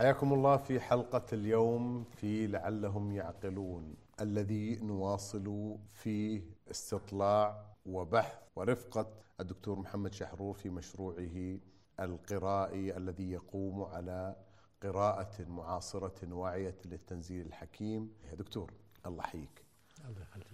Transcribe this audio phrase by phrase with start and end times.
[0.00, 9.06] حياكم الله في حلقة اليوم في لعلهم يعقلون الذي نواصل فيه استطلاع وبحث ورفقة
[9.40, 11.58] الدكتور محمد شحرور في مشروعه
[12.00, 14.36] القرائي الذي يقوم على
[14.82, 18.12] قراءة معاصرة واعية للتنزيل الحكيم.
[18.30, 18.72] يا دكتور
[19.06, 19.64] الله يحييك.
[20.08, 20.46] الله يخليك.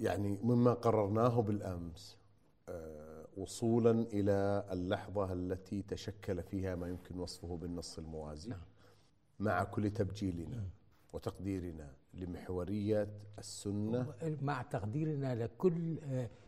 [0.00, 2.16] يعني مما قررناه بالأمس
[2.68, 8.50] آه، وصولا إلى اللحظة التي تشكل فيها ما يمكن وصفه بالنص الموازي.
[8.50, 8.69] نعم.
[9.40, 10.64] مع كل تبجيلنا
[11.12, 13.08] وتقديرنا لمحوريه
[13.38, 14.06] السنة.
[14.42, 15.96] مع تقديرنا لكل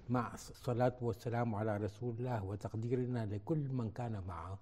[0.09, 4.59] مع الصلاة والسلام على رسول الله وتقديرنا لكل من كان معه.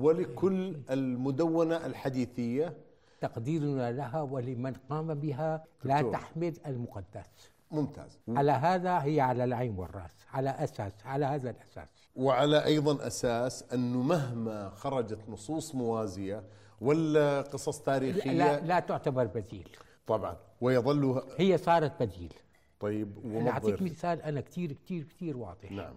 [0.00, 2.76] ولكل المدونة الحديثية.
[3.20, 5.64] تقديرنا لها ولمن قام بها.
[5.84, 6.02] لا.
[6.02, 7.50] تحمد المقدس.
[7.70, 8.18] ممتاز.
[8.28, 11.88] على هذا هي على العين والرأس على أساس على هذا الأساس.
[12.16, 16.44] وعلى أيضا أساس أنه مهما خرجت نصوص موازية
[16.80, 19.68] ولا قصص تاريخية؟ لا, لا تعتبر بديل.
[20.06, 20.36] طبعا.
[20.60, 22.32] ويظل هي صارت بديل.
[22.80, 25.72] طيب أعطيك الضيف؟ مثال أنا كتير كتير كتير واضح.
[25.72, 25.94] نعم.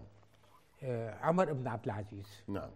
[0.82, 2.26] آه، عمر بن عبد العزيز.
[2.48, 2.70] نعم.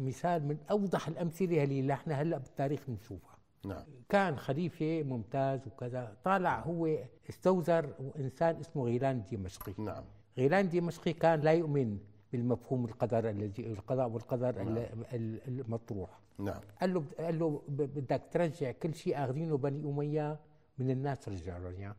[0.00, 3.36] مثال من أوضح الأمثلة اللي إحنا هلأ بالتاريخ بنشوفها
[3.66, 3.84] نعم.
[4.08, 10.04] كان خليفة ممتاز وكذا طالع هو استوزر إنسان اسمه غيلان الدمشقي نعم.
[10.38, 11.98] غيلان الدمشقي كان لا يؤمن
[12.32, 14.78] بالمفهوم القدر الذي القضاء والقدر ال-
[15.12, 16.19] ال- المطروح.
[16.44, 16.60] نعم.
[16.80, 20.38] قال له قال له بدك ترجع كل شيء أخذينه بني أمية
[20.78, 21.96] من الناس رجعوا إياه.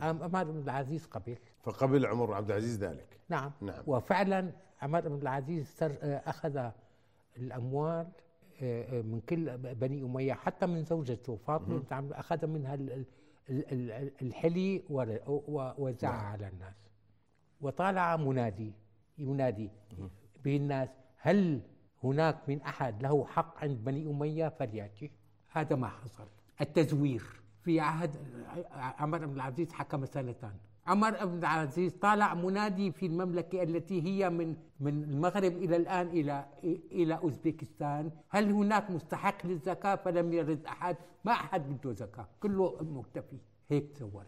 [0.00, 3.20] قام عمر بن العزيز قبل فقبل عمر بن عبد العزيز ذلك.
[3.28, 3.52] نعم.
[3.60, 3.82] نعم.
[3.86, 6.70] وفعلا عمر بن العزيز آه، أخذ
[7.36, 8.06] الأموال
[8.62, 13.04] آه، آه، من كل بني أمية حتى من زوجته فاطمة أخذ منها ال- ال-
[13.50, 16.74] ال- ال- الحلي ووزعها على الناس.
[17.60, 18.72] وطالع منادي
[19.18, 19.70] ينادي
[20.44, 21.60] بالناس هل
[22.04, 25.10] هناك من أحد له حق عند بني أمية فليأتي.
[25.52, 26.26] هذا ما حصل.
[26.60, 27.22] التزوير.
[27.62, 28.16] في عهد
[28.72, 30.52] عمر بن العزيز حكم سنتان.
[30.86, 36.46] عمر بن العزيز طالع منادي في المملكة التي هي من من المغرب إلى الآن إلى
[36.92, 40.96] إلى اوزبكستان هل هناك مستحق للزكاة؟ فلم يرد أحد.
[41.24, 42.28] ما أحد بده زكاة.
[42.42, 43.38] كله مكتفي.
[43.70, 44.26] هيك تزورت.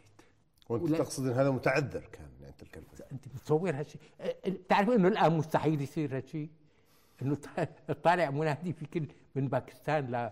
[0.69, 4.01] وأنت ولا- تقصد إن هذا متعذر كان يعني تلك الفترة أنت بتصور هالشيء.
[4.47, 6.51] بتعرف إنه الآن مستحيل يصير هالشيء؟
[7.23, 7.37] إنه
[8.03, 10.31] طالع منادي في كل من باكستان ل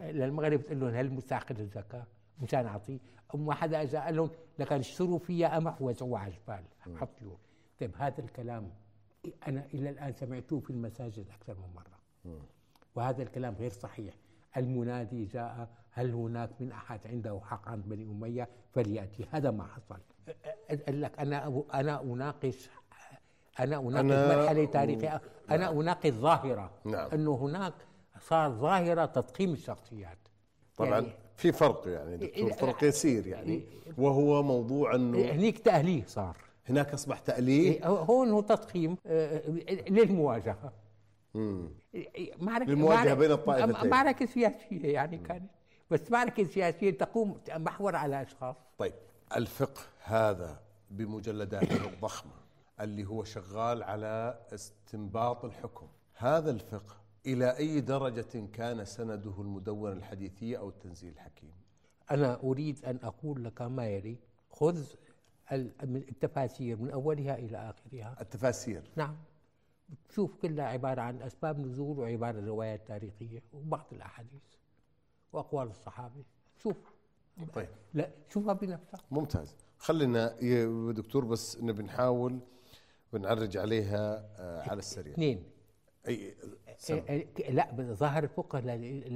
[0.00, 2.04] للمغرب تقول لهم هل مستحق للزكاه
[2.42, 2.98] مشان أعطيه.
[3.34, 6.64] اما حدا اجى قال لهم لكن اشتروا فيها قمح ووزعوها على الجبال.
[6.98, 7.36] حطوا
[7.80, 8.70] طيب هذا الكلام
[9.48, 11.98] أنا إلى الآن سمعته في المساجد أكثر من مرة.
[12.94, 14.14] وهذا الكلام غير صحيح.
[14.56, 19.26] المنادي جاء هل هناك من أحد عنده حق عند بني أمية؟ فليأتي.
[19.30, 19.98] هذا ما حصل.
[20.86, 22.70] قال لك أنا أنا أناقش
[23.60, 25.20] أنا اناقش أنا- مرحلة تاريخية.
[25.50, 26.70] أنا اناقش ظاهرة.
[26.84, 27.08] نعم.
[27.12, 27.72] أنه هناك
[28.20, 30.18] صار ظاهرة تضخيم الشخصيات.
[30.76, 33.62] طبعا يعني في فرق يعني دكتور إيه، فرق يسير يعني.
[33.98, 36.36] وهو موضوع أنه هنيك تأليه صار.
[36.68, 39.42] هناك أصبح تأليه؟ إيه، هون هو تضخيم آه،
[39.90, 40.72] للمواجهة.
[42.40, 43.90] معركة للمواجهة معركة- بين الطائفتين.
[43.90, 45.50] معركة سياسية يعني كانت.
[45.90, 48.56] بس معركة سياسية تقوم محور على أشخاص.
[48.78, 48.92] طيب
[49.36, 50.60] الفقه هذا
[50.90, 52.32] بمجلداته الضخمة.
[52.80, 55.86] اللي هو شغال على استنباط الحكم.
[56.14, 56.96] هذا الفقه
[57.26, 61.52] إلى أي درجة كان سنده المدونه الحديثيه أو التنزيل الحكيم؟
[62.10, 64.16] أنا أريد أن أقول لك ما يلي.
[64.50, 64.84] خذ
[65.82, 68.16] التفاسير من أولها إلى آخرها.
[68.20, 68.82] التفاسير.
[68.96, 69.16] نعم.
[70.08, 74.42] تشوف كلها عبارة عن أسباب نزول وعبارة روايات تاريخية وبعض الأحاديث
[75.32, 76.24] وأقوال الصحابة.
[76.62, 76.76] شوف.
[77.54, 77.68] طيب.
[77.94, 79.00] لا شوفها بنفسك.
[79.10, 79.56] ممتاز.
[79.78, 82.40] خلينا يا دكتور بس نبي نحاول
[83.12, 85.12] ونعرج عليها آه، على السريع.
[85.12, 85.42] اثنين.
[86.08, 86.34] أي
[86.78, 86.94] سم.
[86.94, 88.58] إيه، إيه، لا ظهر الفقه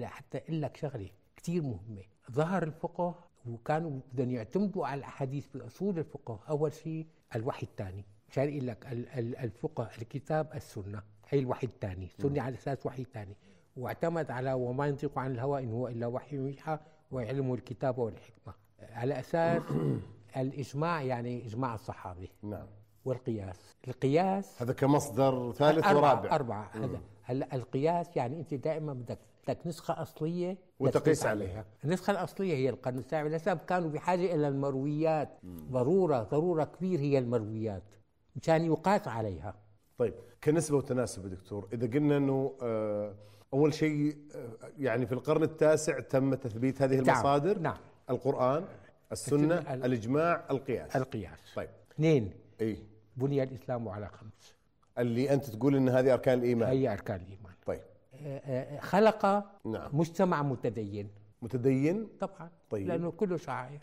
[0.07, 2.03] حتى أقول لك شغله كثير مهمة.
[2.33, 3.15] ظهر الفقه
[3.47, 6.41] وكانوا بدهم يعتمدوا على الأحاديث باصول الفقه.
[6.49, 7.07] أول شيء
[7.37, 8.05] الوحي الثاني.
[8.31, 11.03] مشان يقول لك ال- ال- الفقه الكتاب السنة.
[11.29, 12.05] هي الوحي الثاني.
[12.19, 13.37] السنة على أساس وحي ثاني.
[13.77, 16.79] واعتمد على وما ينطق عن الهوى إن هو إلا وحي يوحى
[17.11, 18.55] ويعلمه الكتاب والحكمة.
[18.91, 19.63] على أساس
[20.37, 22.29] الإجماع يعني إجماع الصحابة.
[22.43, 22.67] نعم.
[23.07, 23.77] والقياس.
[23.89, 26.35] القياس هذا كمصدر ثالث أربعة ورابع.
[26.35, 26.71] أربعة.
[26.75, 31.65] هذا هلا القياس يعني أنت دائما بدك بدك نسخة أصلية وتقيس تقيس عليها.
[31.85, 35.29] النسخة الأصلية هي القرن السابع لسبب كانوا بحاجة إلى المرويات.
[35.71, 37.95] ضرورة ضرورة كبير هي المرويات.
[38.37, 39.55] مشان يقاس عليها.
[39.99, 40.15] طيب
[40.45, 41.69] كنسبة وتناسب دكتور.
[41.73, 43.15] إذا قلنا أنه آه،
[43.55, 47.77] أول شيء آه، يعني في القرن التاسع تم تثبيت هذه نعم، المصادر؟ نعم.
[48.11, 48.65] القرآن
[49.13, 50.97] السنة السنة، ال- الإجماع القياس.
[50.97, 51.39] القياس.
[51.57, 51.69] طيب.
[51.93, 52.31] اثنين.
[52.61, 54.55] إيه بني الإسلام على خمس.
[54.99, 56.69] اللي أنت تقول أن هذه أركان الإيمان.
[56.69, 57.55] هي أركان الإيمان.
[57.67, 57.81] طيب.
[58.23, 59.27] آه، خلق
[59.67, 59.91] نعم.
[59.93, 61.11] مجتمع متدين.
[61.43, 62.51] متدين؟ طبعا.
[62.71, 62.87] طيب.
[62.89, 63.81] لأنه كله شعائر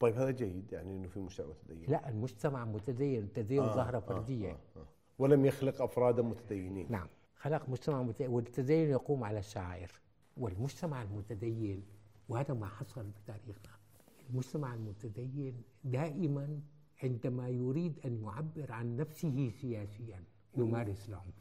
[0.00, 1.90] طيب هذا جيد يعني إنه في مجتمع متدين.
[1.90, 4.50] لا المجتمع متدين التدين آه، ظاهرة آه، فردية.
[4.50, 4.86] آه، آه.
[5.18, 6.86] ولم يخلق أفرادا متدينين.
[6.90, 7.08] نعم.
[7.36, 9.90] خلق مجتمع متدين والتدين يقوم على الشعائر
[10.36, 11.84] والمجتمع المتدين.
[12.28, 13.76] وهذا ما حصل بتاريخنا.
[14.30, 16.60] المجتمع المتدين دائما
[17.02, 20.24] عندما يريد أن يعبر عن نفسه سياسيا
[20.56, 21.34] يمارس العنف.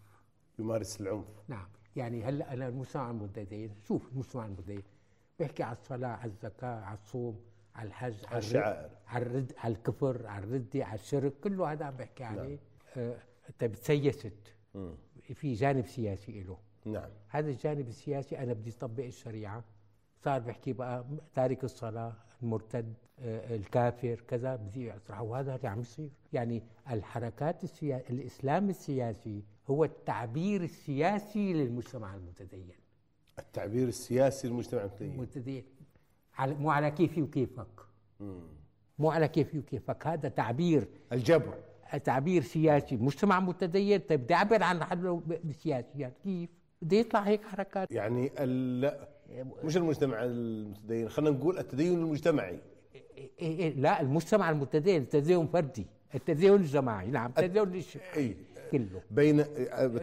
[0.59, 1.25] يمارس العنف.
[1.47, 1.67] نعم.
[1.95, 4.83] يعني هلا أنا المجتمع المتدين شوف المجتمع المتدين
[5.39, 7.39] بيحكي على الصلاة على الزكاة على الصوم
[7.75, 8.89] على الحج على الشعائر.
[9.07, 11.33] على الرد على الكفر على الردة على الشرك.
[11.43, 12.59] كله هذا عم بحكي عليه
[12.97, 13.17] آه،
[13.59, 14.53] طيب تسيست.
[15.33, 16.57] في جانب سياسي له.
[16.85, 17.09] نعم.
[17.29, 19.63] هذا الجانب السياسي أنا بدي أطبق الشريعة.
[20.23, 22.15] صار بحكي بقى تارك الصلاة
[22.49, 24.59] المرتد آه، الكافر كذا
[25.19, 26.09] وهذا اللي عم يصير.
[26.33, 32.69] يعني الحركات السياسية الإسلام السياسي هو التعبير السياسي للمجتمع المتدين.
[33.39, 35.11] التعبير السياسي للمجتمع المتدين.
[35.13, 35.63] المتدين.
[36.37, 37.67] على مو على كيفي وكيفك.
[38.99, 40.07] مو على كيفي وكيفك.
[40.07, 40.87] هذا تعبير.
[41.11, 41.57] الجبر.
[42.03, 42.95] تعبير سياسي.
[42.95, 43.99] مجتمع متدين.
[43.99, 46.49] طيب بدي اعبر عن حاله بسياسيات كيف؟
[46.81, 47.91] بده يطلع هيك حركات.
[47.91, 49.07] يعني ال-
[49.63, 52.59] مش المجتمع المتدين خلينا نقول التدين المجتمعي.
[53.17, 55.85] إيه إيه لا المجتمع المتدين التدين فردي
[56.15, 58.37] التدين الجماعي نعم التدين الش- اي
[58.71, 59.01] كله.
[59.11, 59.37] بين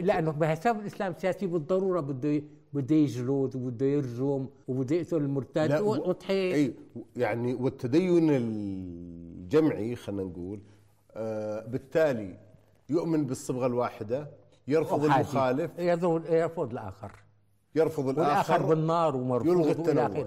[0.01, 2.43] لأنه بحساب الإسلام السياسي بالضرورة بده
[2.73, 6.75] بده يجلد وبده يرجم وبده يقتل المرتد لا و- وضحي اي
[7.17, 10.61] يعني والتدين الجمعي خلينا نقول
[11.15, 12.39] آه بالتالي
[12.89, 14.29] يؤمن بالصبغة الواحدة
[14.69, 15.05] يرفض.
[15.05, 15.71] المخالف.
[15.79, 17.13] يرفض يرفض الآخر.
[17.75, 20.27] يرفض والآخر الآخر بالنار ومرفوض يلغي التنوع.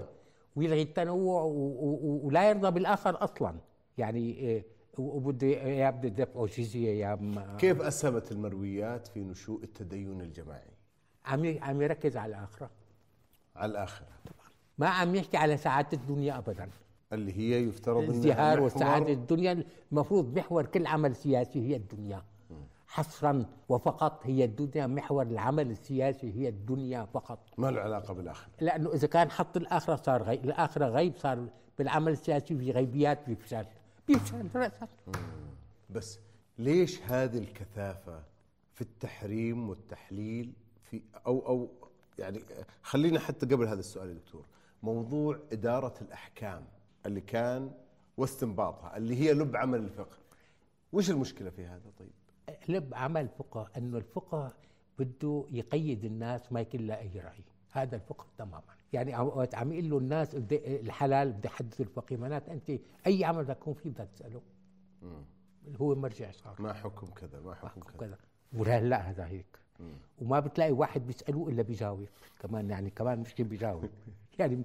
[0.56, 1.42] ويلغي التنوع
[2.24, 3.54] ولا يرضى بالآخر أصلا.
[3.98, 4.64] يعني إيه،
[4.98, 10.70] وبده يا بده دفعوا جزيه يا ما- كيف أسهمت المرويات في نشوء التدين الجماعي؟
[11.26, 12.70] عم عم يركز على الآخرة.
[13.56, 14.06] على الآخرة.
[14.78, 16.68] ما عم يحكي على سعادة الدنيا ابدا.
[17.12, 22.22] اللي هي يفترض إنها الازدهار وسعادة الدنيا المفروض محور كل عمل سياسي هي الدنيا.
[22.96, 27.38] حصرا وفقط هي الدنيا محور العمل السياسي هي الدنيا فقط.
[27.58, 28.48] ما له علاقة بالآخرة.
[28.60, 31.48] لأنه إذا كان حط الآخرة صار غيب الآخرة غيب صار
[31.78, 33.66] بالعمل السياسي في غيبيات بيفشل
[34.08, 34.88] بيفشل راسا
[35.90, 36.18] بس
[36.58, 38.22] ليش هذه الكثافة
[38.74, 40.52] في التحريم والتحليل
[40.90, 41.68] في أو أو
[42.18, 42.40] يعني
[42.82, 44.44] خلينا حتى قبل هذا السؤال يا دكتور.
[44.82, 46.64] موضوع إدارة الأحكام
[47.06, 47.70] اللي كان
[48.16, 50.16] واستنباطها اللي هي لب عمل الفقه.
[50.92, 52.25] وش المشكلة في هذا طيب؟
[52.68, 54.52] لب عمل فقه أنه الفقه
[54.98, 57.44] بده يقيد الناس ما يكون له أي رأي.
[57.72, 58.62] هذا الفقه تماما.
[58.92, 62.70] يعني عم- وقت عم يقول له الناس الحلال بدي يحدث الفقيه معناته أنت
[63.06, 64.42] أي عمل بدك تكون فيه بدك تسأله.
[65.80, 66.62] هو مرجع صار.
[66.62, 67.96] ما حكم كذا ما حكم كذا.
[67.98, 68.18] كذا.
[68.54, 69.58] ولا هذا هيك.
[70.22, 72.06] وما بتلاقي واحد بيسالوه إلا بيجاوب
[72.40, 73.84] كمان يعني كمان مش بيجاوب
[74.38, 74.62] يعني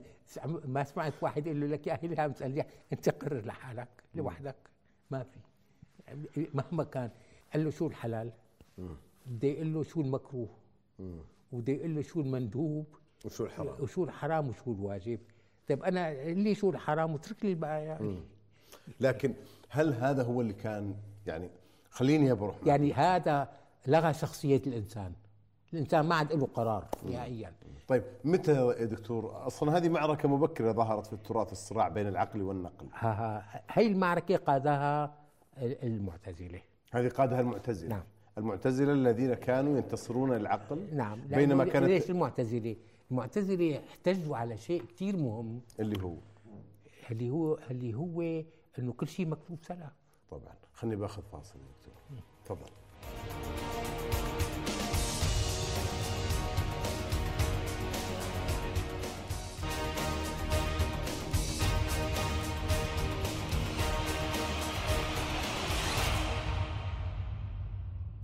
[0.65, 4.55] ما سمعت واحد يقول لك يا أخي ليه عم تسالني أنت قرر لحالك لوحدك.
[5.11, 6.47] ما في.
[6.53, 7.09] مهما كان.
[7.53, 8.31] قال له شو الحلال؟
[9.25, 10.49] بده يقول له شو المكروه.
[11.51, 12.85] وبده يقول له شو المندوب.
[13.25, 13.75] وشو الحرام.
[13.79, 15.19] وشو الحرام وشو الواجب.
[15.67, 18.21] طيب أنا لي شو الحرام؟ واترك لي البقايا
[18.99, 19.33] لكن
[19.69, 20.95] هل هذا هو اللي كان
[21.27, 21.49] يعني
[21.89, 22.67] خليني بروح معك.
[22.67, 23.49] يعني هذا
[23.87, 25.13] لغى شخصية الإنسان.
[25.73, 27.53] الإنسان ما عاد له قرار نهائيا.
[27.87, 32.85] طيب متى يا دكتور؟ أصلا هذه معركة مبكرة ظهرت في التراث الصراع بين العقل والنقل.
[32.93, 35.15] ها- ها- هي المعركة قادها
[35.57, 36.61] المعتزلة.
[36.91, 37.89] هذه قادها المعتزلة.
[37.89, 38.03] نعم.
[38.37, 41.19] المعتزلة الذين كانوا ينتصرون للعقل نعم.
[41.27, 42.75] بينما ليش كانت المعتزلة؟
[43.11, 45.61] المعتزلة احتجوا على شيء كثير مهم.
[45.79, 46.15] اللي هو؟
[47.11, 48.43] اللي هو اللي هو
[48.79, 49.91] إنه كل شيء مكتوب سلام
[50.31, 50.53] طبعا.
[50.73, 51.93] خليني بآخذ فاصل دكتور.
[52.45, 52.71] تفضل.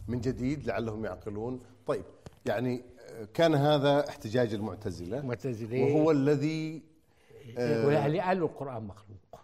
[0.07, 1.59] من جديد لعلهم يعقلون.
[1.87, 2.03] طيب
[2.45, 5.19] يعني آه، كان هذا احتجاج المعتزلة.
[5.19, 6.81] المعتزلة وهو الذي
[7.57, 9.39] اللي قالوا القرآن مخلوق؟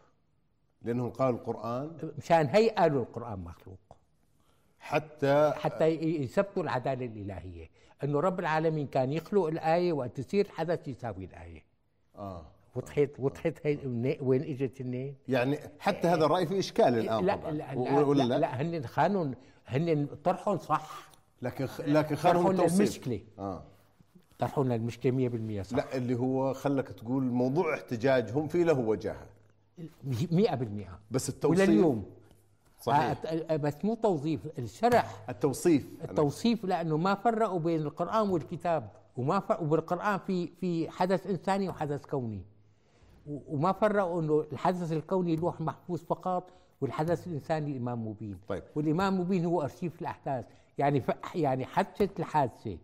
[0.82, 1.91] لأنهم قالوا القرآن.
[2.17, 3.77] مشان هي قالوا القرآن مخلوق.
[4.79, 7.70] حتى حتى يثبتوا العدالة الإلهية.
[8.03, 11.63] إنه رب العالمين كان يخلق الآية وقت تصير حدث يساوي الآية.
[12.15, 12.46] آه.
[12.75, 13.77] وضحت وضحت هي
[14.22, 17.51] وين إجت النين؟ يعني حتى هذا الرأي في إشكال الآن لا طبعا.
[17.51, 19.34] لا و- لا, ولا؟ لا, لا, لا هن خانوا
[19.67, 21.10] هن طرحهم صح.
[21.41, 23.22] لكن خ- لكن خانهم التوصيف للمشكلة.
[23.39, 23.63] آه.
[24.39, 25.77] طرحهم للمشكلة 100% صح.
[25.77, 29.25] لا اللي هو خلك تقول موضوع احتجاجهم فيه له وجاهة.
[30.32, 32.05] 100% بس التوصيف ولليوم
[32.82, 33.17] صحيح.
[33.25, 35.25] آه، بس مو توظيف الشرح.
[35.29, 35.88] التوصيف.
[36.03, 38.89] التوصيف لأنه ما فرقوا بين القرآن والكتاب.
[39.17, 42.41] وما فرق وبالقرآن في في حدث إنساني وحدث كوني.
[43.27, 46.50] و- وما فرقوا إنه الحدث الكوني لوح محفوظ فقط
[46.82, 48.39] والحدث الإنساني امام مبين.
[48.48, 48.63] طيب.
[48.75, 50.46] والإمام مبين هو أرشيف الأحداث.
[50.77, 51.03] يعني.
[51.36, 52.77] يعني حدثت الحادثة.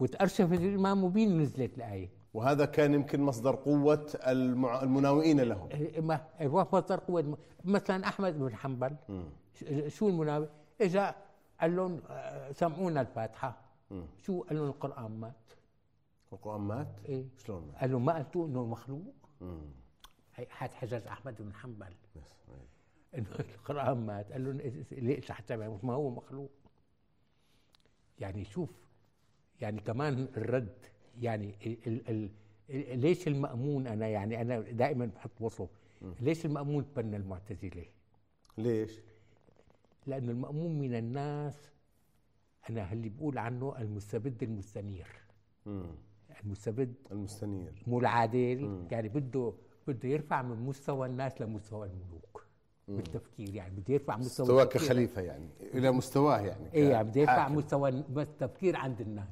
[0.00, 2.08] وتارشفت الإمام مبين ونزلت الآية.
[2.34, 4.82] وهذا كان يمكن مصدر قوة المع...
[4.82, 5.68] المناوئين له.
[5.70, 8.96] إيه، ما هو مصدر قوة مثلا أحمد بن حنبل.
[9.54, 9.64] ش-
[9.96, 10.46] شو المناوئ؟
[10.80, 11.10] اجى
[11.60, 13.56] قال لهم آه، سمعونا الفاتحة.
[14.22, 15.32] شو؟ قال لهم القرآن مات.
[16.32, 17.24] القرآن مات؟ إيه.
[17.46, 19.60] شلون مات؟ قال لهم ما قلتوا إنه مخلوق؟ مم.
[20.34, 21.86] هي حجج أحمد بن حنبل.
[22.16, 22.66] بس، إيه.
[23.14, 26.50] إنه القرآن مات قال لهم إيه- ليش حتى ما هو مخلوق.
[28.18, 28.70] يعني شوف
[29.60, 30.86] يعني كمان الرد
[31.20, 32.30] يعني ال ال
[32.70, 35.70] ال ليش المأمون أنا يعني أنا دائما بحط وصف.
[36.20, 37.84] ليش المأمون بنى المعتزلة؟
[38.58, 39.00] ليش؟
[40.06, 41.70] لأن المأمون من الناس
[42.70, 45.06] أنا اللي بقول عنه المستبد المستنير.
[45.66, 45.94] مم.
[46.44, 47.82] المستبد المستنير.
[47.86, 48.86] مو العادل.
[48.90, 49.52] يعني بده
[49.88, 52.35] بده يرفع من مستوى الناس لمستوى الملوك.
[52.88, 54.64] بالتفكير يعني بده يرفع مستوى مستواه.
[54.64, 57.54] كخليفة يعني إلى مستواه يعني إيه يعني بده يرفع كحاكم.
[57.54, 59.28] مستوى التفكير عند الناس.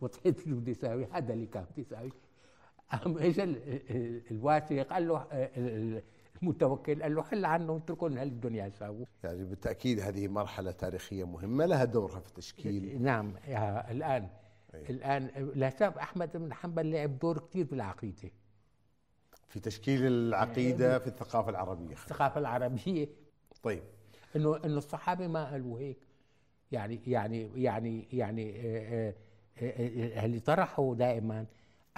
[0.00, 2.10] وضحيت شو بده يساوي هذا اللي كان بده يساوي
[2.92, 6.02] قام اجى ال- ال- الواثق قال له آه، ال-
[6.42, 11.66] المتوكل قال له حل عنه اتركوا لنا الدنيا يساووا يعني بالتأكيد هذه مرحلة تاريخية مهمة
[11.66, 14.28] لها دورها في تشكيل نعم يا الآن
[14.74, 14.80] أي.
[14.90, 18.30] الآن لا أحمد بن حنبل لعب دور كثير بالعقيدة.
[19.54, 21.92] في تشكيل العقيدة في الثقافة العربية.
[21.92, 23.08] الثقافة العربية.
[23.62, 23.82] طيب.
[24.36, 25.98] إنه إنه الصحابة ما قالوا هيك.
[26.72, 29.14] يعني يعني يعني يعني آه،
[29.58, 31.46] آه، آه، اللي طرحوا دائما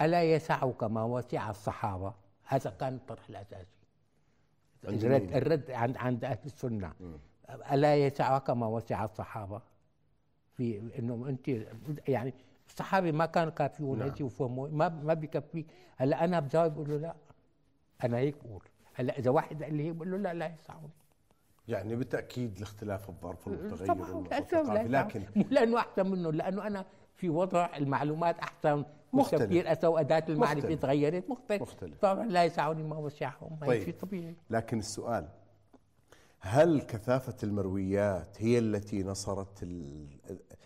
[0.01, 3.77] ألا يسعك ما وسع الصحابة؟ هذا كان الطرح الأساسي.
[4.83, 6.93] الرد؟ الرد عند عند أهل السنة.
[7.71, 9.61] ألا يسعك ما وسع الصحابة؟
[10.57, 11.47] في إنه أنت
[12.07, 12.33] يعني
[12.69, 13.99] الصحابة ما كانوا كافيون.
[13.99, 14.13] نعم.
[14.21, 15.65] وفهموا ما ما بكفي
[15.97, 17.15] هلأ أنا بجاوب بقول له لا.
[18.03, 18.63] أنا هيك بقول
[18.93, 20.89] هلا إذا واحد قال لي هيك بقول له لا لا يسعني
[21.67, 26.85] يعني بالتأكيد لاختلاف الظرف والمتغير طبعا والثقافي لكن لأنه أحسن منه لأنه أنا
[27.15, 29.67] في وضع المعلومات أحسن مختلف.
[29.67, 30.81] اسى واداه المعرفة مختلف.
[30.81, 31.99] تغيرت مختلف مختلف.
[31.99, 33.69] طبعا لا يسعني ما وسعهم طيب.
[33.69, 33.83] طيب.
[33.83, 35.27] شيء طبيعي لكن السؤال
[36.39, 39.67] هل كثافة المرويات هي التي نصرت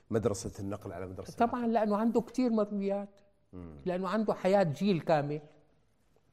[0.09, 3.09] مدرسة النقل على مدرسة طبعا لأنه عنده كثير مرويات
[3.85, 5.41] لأنه عنده حياة جيل كامل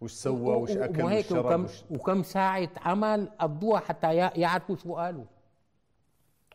[0.01, 4.77] وش سوى وش أكل وش شرب وكم, وش, وكم ساعة عمل قضوها حتى يع- يعرفوا
[4.77, 5.25] شو قالوا.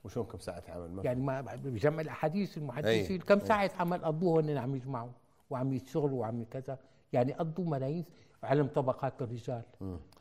[0.04, 3.20] وشلون كم ساعة عمل؟ ما يعني ما بجمع الأحاديث المحدثين.
[3.20, 3.40] كم.
[3.40, 5.10] ساعة عمل قضوها هن عم يجمعوا؟
[5.50, 6.78] وعم يشتغلوا وعم كذا.
[7.14, 8.06] يعني قضوا ملايين
[8.44, 9.62] علم طبقات الرجال.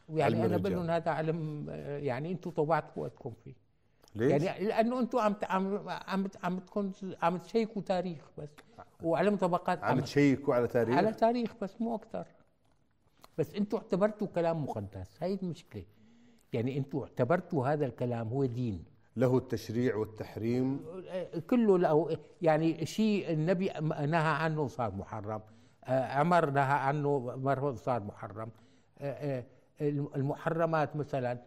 [0.08, 0.56] ويعني علم أنا.
[0.56, 3.54] بقول لهم هذا علم يعني أنتم طوعتوا وقتكم فيه.
[4.14, 8.48] ليش؟ يعني لأنه أنتم عم عم عم عم تكون عم تشيكوا تاريخ بس.
[9.02, 12.26] وعلم طبقات عم تشيكوا على تاريخ؟ على تاريخ بس مو أكثر
[13.38, 15.84] بس أنتم اعتبرتوا كلام مقدس هاي المشكلة.
[16.52, 18.84] يعني أنتم اعتبرتوا هذا الكلام هو دين.
[19.16, 20.80] له التشريع والتحريم.
[21.50, 23.68] كله له يعني شيء النبي
[24.06, 25.40] نهى عنه صار محرم
[25.84, 28.50] آه، عمر نهى عنه مرة صار محرم.
[28.98, 29.44] آه،
[29.80, 31.38] آه، المحرمات مثلا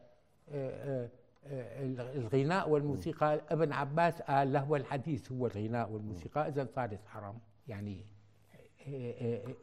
[2.15, 3.41] الغناء والموسيقى.
[3.49, 8.05] ابن عباس قال لهو الحديث هو الغناء والموسيقى اذا صارت حرام يعني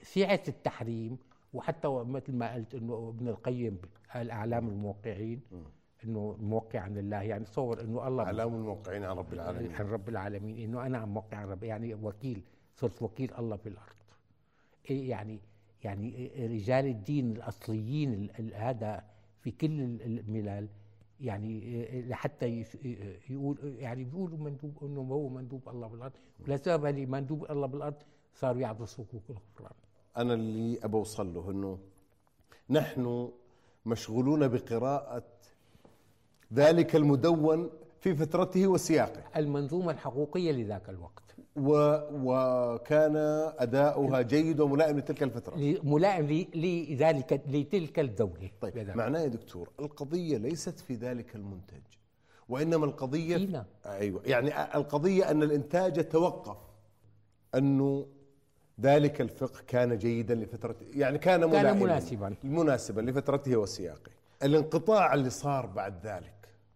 [0.02, 1.18] سعة التحريم
[1.52, 3.78] وحتى مثل ما قلت إنه ابن القيم
[4.14, 5.40] قال اعلام الموقعين
[6.04, 9.72] إنه موقع عن الله يعني تصور إنه الله أعلام الموقعين عن رب العالمين.
[9.74, 12.42] عن رب العالمين إنه أنا عم موقع عن رب يعني وكيل
[12.74, 13.96] صرت وكيل الله في الأرض.
[14.90, 15.40] إيه يعني
[15.84, 19.04] يعني رجال الدين الأصليين ال- ال- هذا
[19.40, 20.68] في كل ال- الملل
[21.20, 22.64] يعني لحتى
[23.30, 26.12] يقول يعني بيقولوا مندوب إنه هو مندوب الله بالأرض.
[26.48, 27.94] ولسبب اللي مندوب الله بالأرض
[28.34, 29.72] صاروا يعطوا صكوك الغفران
[30.16, 31.78] أنا اللي أبى أوصل له إنه
[32.70, 33.30] نحن
[33.86, 35.24] مشغولون بقراءة
[36.54, 41.22] ذلك المدون في فترته وسياقه المنظومة الحقوقية لذاك الوقت
[41.56, 41.72] و
[42.12, 43.16] وكان
[43.58, 48.96] أداؤها جيد وملائم لتلك الفترة ملائم لذلك لتلك الدولة طيب بذاك.
[48.96, 51.80] معناه يا دكتور القضية ليست في ذلك المنتج
[52.48, 53.66] وإنما القضية فينا.
[53.86, 56.56] أيوة يعني القضية أن الإنتاج توقف
[57.54, 58.06] أنه
[58.80, 61.72] ذلك الفقه كان جيدا لفترته يعني كان ملائما.
[61.72, 62.34] مناسباً.
[62.44, 64.10] مناسبا لفترته وسياقه.
[64.42, 66.32] الانقطاع اللي صار بعد ذلك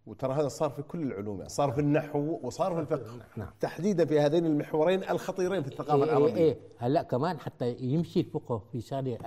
[0.07, 3.19] وترى هذا صار في كل العلوم يعني صار في النحو وصار في الفقه.
[3.35, 3.49] نعم.
[3.59, 6.57] تحديدا في هذين المحورين الخطيرين في الثقافة إيه إيه إيه.
[6.77, 9.17] هلا كمان حتى يمشي الفقه في شغله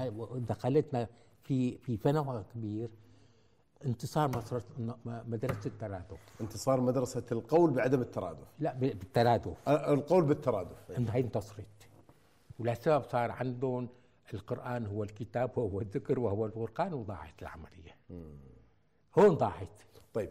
[0.48, 1.08] دخلتنا
[1.42, 2.90] في في فنوى كبير
[3.86, 4.62] انتصار مدرسه
[5.06, 6.18] مدرسة الترادف.
[6.40, 8.46] انتصار مدرسة القول بعدم الترادف.
[8.58, 9.68] لا بالترادف.
[9.68, 10.90] القول بالترادف.
[10.98, 11.66] انها انتصرت
[12.60, 13.88] ولسبب صار عندهم.
[14.34, 17.96] القرآن هو الكتاب وهو الذكر وهو الفرقان وضاعت العملية.
[19.18, 19.82] هون ضاعت.
[20.14, 20.30] طيب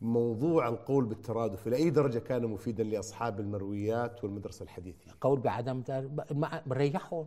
[0.00, 5.82] موضوع القول بالترادف إلى أي درجة كان مفيدا لأصحاب المرويات والمدرسة الحديثيه؟ قول بعدم
[6.66, 7.26] مريحهم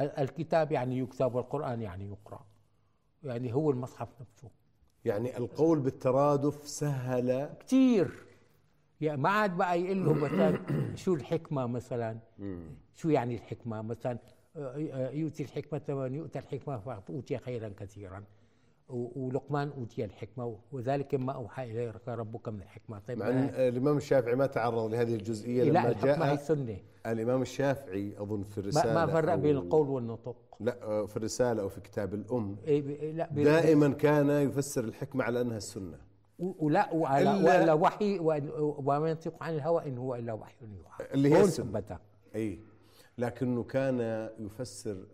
[0.00, 2.46] ال- الكتاب يعني يكتب والقرآن يعني يقرأ.
[3.24, 4.50] يعني هو المصحف نفسه.
[5.04, 8.25] يعني القول بالترادف سهل كثير
[9.00, 10.58] يعني ما عاد بقى يقول له مثلا
[10.94, 12.18] شو الحكمة مثلا؟
[12.94, 14.18] شو يعني الحكمة مثلا؟
[14.56, 18.22] آه، آه، يؤتي الحكمة من يؤتى الحكمة فأوتي خيرا كثيرا.
[18.88, 22.98] ولقمان أوتي الحكمة وذلك ما أوحى إليك ربك من الحكمة.
[22.98, 26.34] طيب مع أن أنا- الإمام الشافعي ما تعرض لهذه الجزئية لا لما الحكمة هي جاء
[26.34, 26.76] السنة
[27.06, 30.36] الإمام الشافعي أظن في الرساله ما فرق بين القول والنطق.
[30.60, 32.56] لا آه، في الرسالة أو في كتاب الأم.
[32.66, 35.98] إيه لا دائما كان يفسر الحكمة على أنها السنة
[36.38, 41.04] ولا ولا وحي وما ينطق عن الهوى إن هو إلا وحي يوحى.
[41.14, 41.46] اللي هي.
[41.46, 42.00] ثبتها
[42.34, 42.60] إي.
[43.18, 45.06] لكنه كان يفسر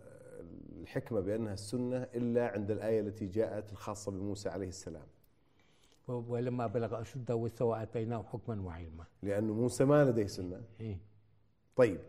[0.81, 5.07] الحكمة بأنها السنة إلا عند الآية التي جاءت الخاصة بموسى عليه السلام.
[6.09, 9.05] ولما بلغ أشده واستوى أتيناه حكما وعلما.
[9.23, 10.61] لأنه موسى ما لديه سنة.
[10.81, 10.99] إيه؟
[11.77, 12.01] طيب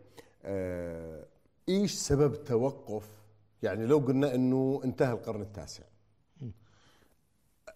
[0.44, 1.26] آه
[1.70, 3.24] إيش سبب توقف؟
[3.64, 5.84] يعني لو قلنا إنه انتهى القرن التاسع.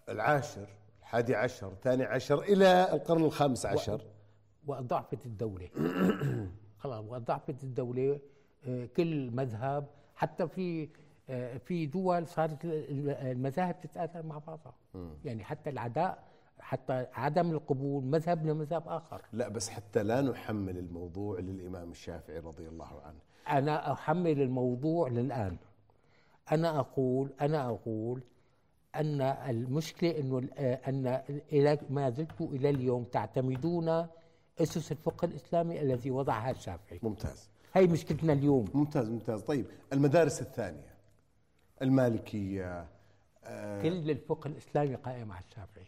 [0.08, 0.68] العاشر
[1.08, 4.00] الحادي عشر الثاني عشر إلى القرن الخامس عشر.
[4.66, 5.68] وضعفت الدولة.
[6.82, 8.20] خلاص وضعفت الدولة
[8.66, 10.88] آه، كل مذهب حتى في
[11.30, 14.74] آه، في دول صارت ال- المذاهب تتآثر مع بعضها.
[15.24, 16.24] يعني حتى العداء
[16.60, 19.22] حتى عدم القبول مذهب لمذهب آخر.
[19.32, 23.18] لا بس حتى لا نحمل الموضوع للإمام الشافعي رضي الله عنه.
[23.58, 25.56] أنا أحمل الموضوع للآن.
[26.52, 28.22] أنا أقول أنا أقول
[28.94, 31.20] أن المشكلة أنه ال- آه، أن
[31.52, 34.06] إلى ما زلت إلى اليوم تعتمدون
[34.60, 37.00] أسس الفقه الإسلامي الذي وضعها الشافعي.
[37.02, 37.48] ممتاز.
[37.74, 38.64] هي مشكلتنا اليوم.
[38.74, 39.40] ممتاز ممتاز.
[39.42, 40.94] طيب المدارس الثانية
[41.82, 42.86] المالكية
[43.44, 45.86] آه كل الفقه الإسلامي قائم على الشافعي.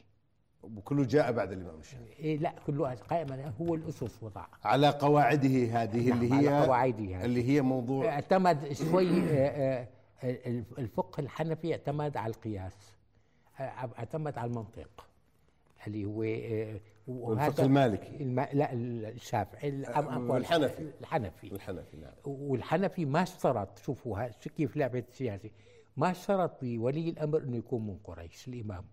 [0.63, 2.13] وكله جاء بعد الإمام الشافعي.
[2.19, 5.49] إيه لا كله قائم على هو الأسس وضعها على قواعده
[5.83, 7.25] هذه اللي نعم، على هي قواعده هذه.
[7.25, 9.89] اللي هي موضوع اعتمد شوي آه، آه،
[10.25, 12.93] الفقه الحنفي اعتمد على القياس
[13.59, 13.63] آه،
[13.99, 15.07] اعتمد على المنطق
[15.87, 18.17] اللي هو آه، والفقه المالكي.
[18.23, 18.41] الم...
[18.53, 20.91] لا الشافعي عفواً، الحنفي.
[21.01, 21.53] الحنفي.
[21.55, 22.13] الحنفي نعم.
[22.25, 25.51] والحنفي ما اشترط شوفوا كيف لعبة السياسة
[25.97, 28.85] ما اشترط بولي الأمر إنه يكون من قريش الإمام.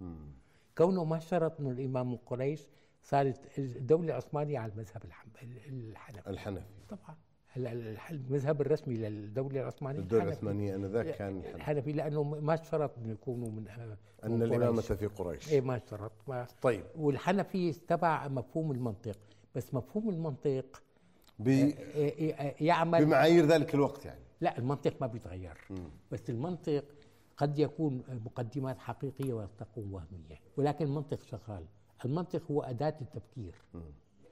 [0.77, 2.67] كونه ما اشترط إنه الإمام من قريش
[3.03, 5.45] صارت الدولة العثمانية على المذهب الحنفي.
[6.27, 6.63] الحنفي.
[6.89, 7.15] طبعا.
[8.11, 10.43] المذهب الرسمي للدولة العثمانية الدولة الحنفي.
[10.43, 14.91] العثمانية انذاك كان الحنفي الحنفي لأنه ما اشترط إنه يكونوا من ان من الامامة قريش.
[14.91, 15.51] في قريش.
[15.51, 16.11] إيه ما اشترط.
[16.27, 16.83] ما طيب.
[16.95, 19.17] والحنفي تبع مفهوم المنطق.
[19.55, 20.83] بس مفهوم المنطق
[21.39, 21.47] ب...
[21.47, 24.21] إيه إيه يعمل بمعايير ذلك الوقت يعني.
[24.41, 25.57] لا المنطق ما بيتغير.
[26.11, 26.83] بس المنطق
[27.37, 30.39] قد يكون مقدمات حقيقية وقد تكون وهمية.
[30.57, 31.65] ولكن المنطق شغال.
[32.05, 33.55] المنطق هو أداة التفكير.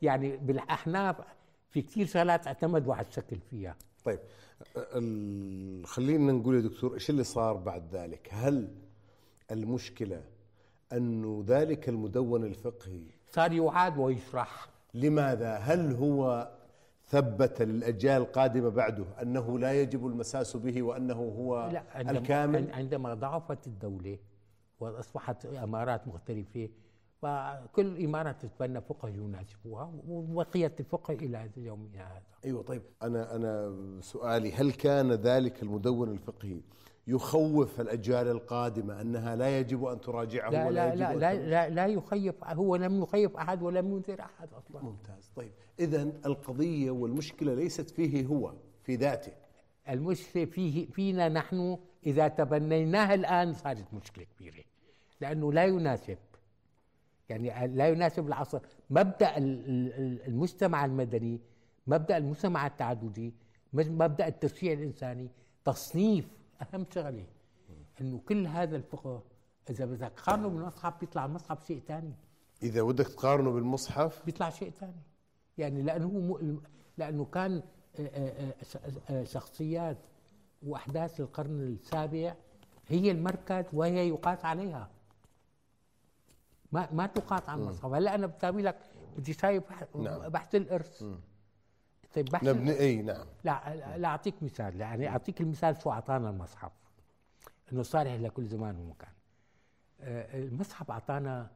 [0.02, 1.16] يعني بالأحناف
[1.76, 3.76] في كثير شغلات اعتمدوا على الشكل فيها.
[4.06, 4.20] طيب.
[5.86, 8.68] خلينا نقول يا دكتور إيش اللي صار بعد ذلك؟ هل
[9.52, 10.24] المشكلة
[10.94, 14.70] أنه ذلك المدون الفقهي صار يعاد ويشرح.
[14.94, 16.52] لماذا؟ هل هو
[17.08, 23.14] ثبت للأجيال القادمة بعده أنه لا يجب المساس به وأنه هو لا عندما الكامل؟ عندما
[23.14, 24.18] ضعفت الدولة
[24.80, 26.70] وأصبحت أمارات مختلفة
[27.22, 32.24] فكل الامارات تتبنى فقه يناسبها وبقيت الفقه هذا يومنا هذا.
[32.46, 36.62] أيوه طيب أنا أنا سؤالي هل كان ذلك المدون الفقهي
[37.08, 41.50] يخوف الأجيال القادمة أنها لا يجب أن تراجعه لا ولا لا يجب لا أن لا؟
[41.50, 44.84] لا لا يخيف هو لم يخيف أحد ولم ينذر أحد أصلا.
[44.84, 49.32] ممتاز طيب اذا القضية والمشكلة ليست فيه هو في ذاته.
[49.90, 54.64] المشكلة فيه فينا نحن إذا تبنيناها الآن صارت مشكلة كبيرة
[55.22, 56.18] لأنه لا يناسب
[57.30, 58.60] يعني لا يناسب العصر.
[58.90, 61.40] مبدأ ال- ال- المجتمع المدني
[61.88, 63.34] مبدأ المجتمع التعددي
[63.74, 65.30] مبدأ التشريع الإنساني
[65.66, 66.28] تصنيف
[66.62, 67.26] أهم شغلة.
[68.02, 69.24] إنه كل هذا الفقه
[69.70, 72.14] إذا بدك تقارنه بالمصحف بيطلع المصحف شيء ثاني
[72.64, 75.02] إذا بدك تقارنه بالمصحف؟ بيطلع شيء ثاني
[75.58, 76.62] يعني لأنه م...
[76.98, 77.64] لأنه كان
[78.00, 78.54] آه، آه،
[79.10, 79.98] آه، شخصيات
[80.64, 82.34] وأحداث القرن السابع
[82.88, 84.90] هي المركز وهي يقاس عليها.
[86.76, 88.78] ما ما تقاس على المصحف هلا أنا بساوي لك
[89.18, 89.64] بدي شايف
[89.96, 90.30] نعم.
[90.30, 91.04] بحث الارث
[92.16, 93.26] طيب بحث نبني اي نعم.
[93.44, 94.82] لا لا أعطيك مثال.
[94.82, 96.72] يعني أعطيك المثال شو أعطانا المصحف.
[97.72, 99.12] إنه صالح لكل زمان ومكان
[100.02, 101.52] آه، المصحف أعطانا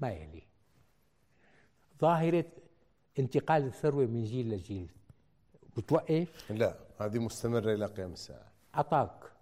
[0.00, 0.42] ما يلي.
[2.00, 2.44] ظاهرة
[3.18, 4.90] انتقال الثروة من جيل لجيل.
[5.76, 8.52] بتوقف؟ لا هذه مستمرة إلى قيام الساعة.
[8.74, 9.32] أعطاك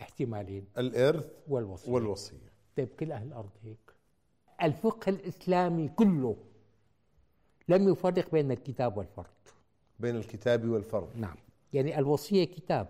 [0.00, 0.66] احتمالين.
[0.78, 1.92] الارث والوصية.
[1.92, 2.52] والوصية.
[2.76, 3.87] طيب كل أهل الأرض هيك.
[4.62, 6.36] الفقه الإسلامي كله
[7.68, 9.26] لم يفرق بين الكتاب والفرض
[10.00, 11.36] بين الكتاب والفرض نعم.
[11.72, 12.88] يعني الوصية كتاب.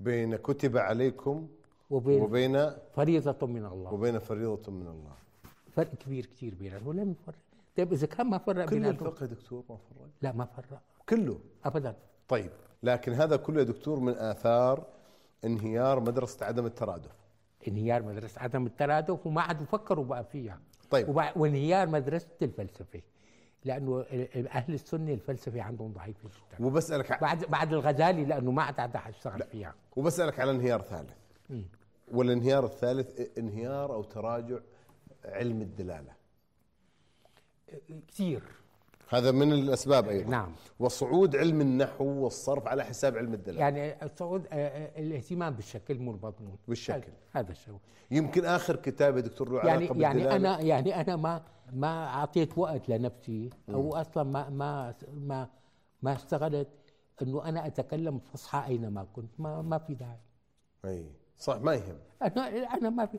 [0.00, 1.48] بين كتب عليكم
[1.90, 3.92] وبين, وبين فريضة من الله.
[3.92, 5.12] وبين فريضة من الله.
[5.72, 7.34] فرق كبير كثير بينهم ولم يفرق.
[7.76, 10.08] طيب إذا كان ما فرق كل الفقه دكتور ما فرق.
[10.22, 10.82] لا ما فرق.
[11.08, 11.38] كله.
[11.64, 11.96] ابدا.
[12.28, 12.50] طيب
[12.82, 14.86] لكن هذا كله يا دكتور من آثار
[15.44, 17.12] انهيار مدرسة عدم الترادف.
[17.68, 20.60] انهيار مدرسة عدم الترادف وما عاد يفكروا بقى فيها.
[20.92, 21.08] طيب.
[21.08, 23.00] وبع- وانهيار مدرسة الفلسفة
[23.64, 24.00] لأنه
[24.50, 26.66] أهل السنة الفلسفة عندهم ضعيفه جدا.
[26.66, 29.74] وبسألك ع- بعد بعد الغزالي لأنه ما عاد عاد يشتغل فيها.
[29.96, 31.12] وبسألك على انهيار ثالث.
[32.12, 34.58] والانهيار الثالث انهيار أو تراجع
[35.24, 36.12] علم الدلالة.
[38.08, 38.42] كثير.
[39.12, 40.30] هذا من الأسباب أيضا.
[40.30, 40.52] نعم.
[40.78, 46.10] وصعود علم النحو والصرف على حساب علم الدلاله يعني الصعود آه، آه، الاهتمام بالشكل مو
[46.10, 46.56] المضمون.
[46.68, 47.12] بالشكل.
[47.32, 47.74] هذا- الشيء
[48.10, 52.06] يمكن آخر كتاب يا دكتور له يعني علاقة يعني بالدلاله أنا يعني أنا ما ما
[52.06, 55.48] أعطيت وقت لنفسي أو أصلا ما ما ما
[56.02, 56.68] ما اشتغلت
[57.22, 59.30] إنه أنا أتكلم فصحى أينما كنت.
[59.40, 60.18] ما ما في داعي.
[60.84, 61.06] أي.
[61.38, 61.98] صح ما يهم.
[62.22, 63.18] أنا أنا ما في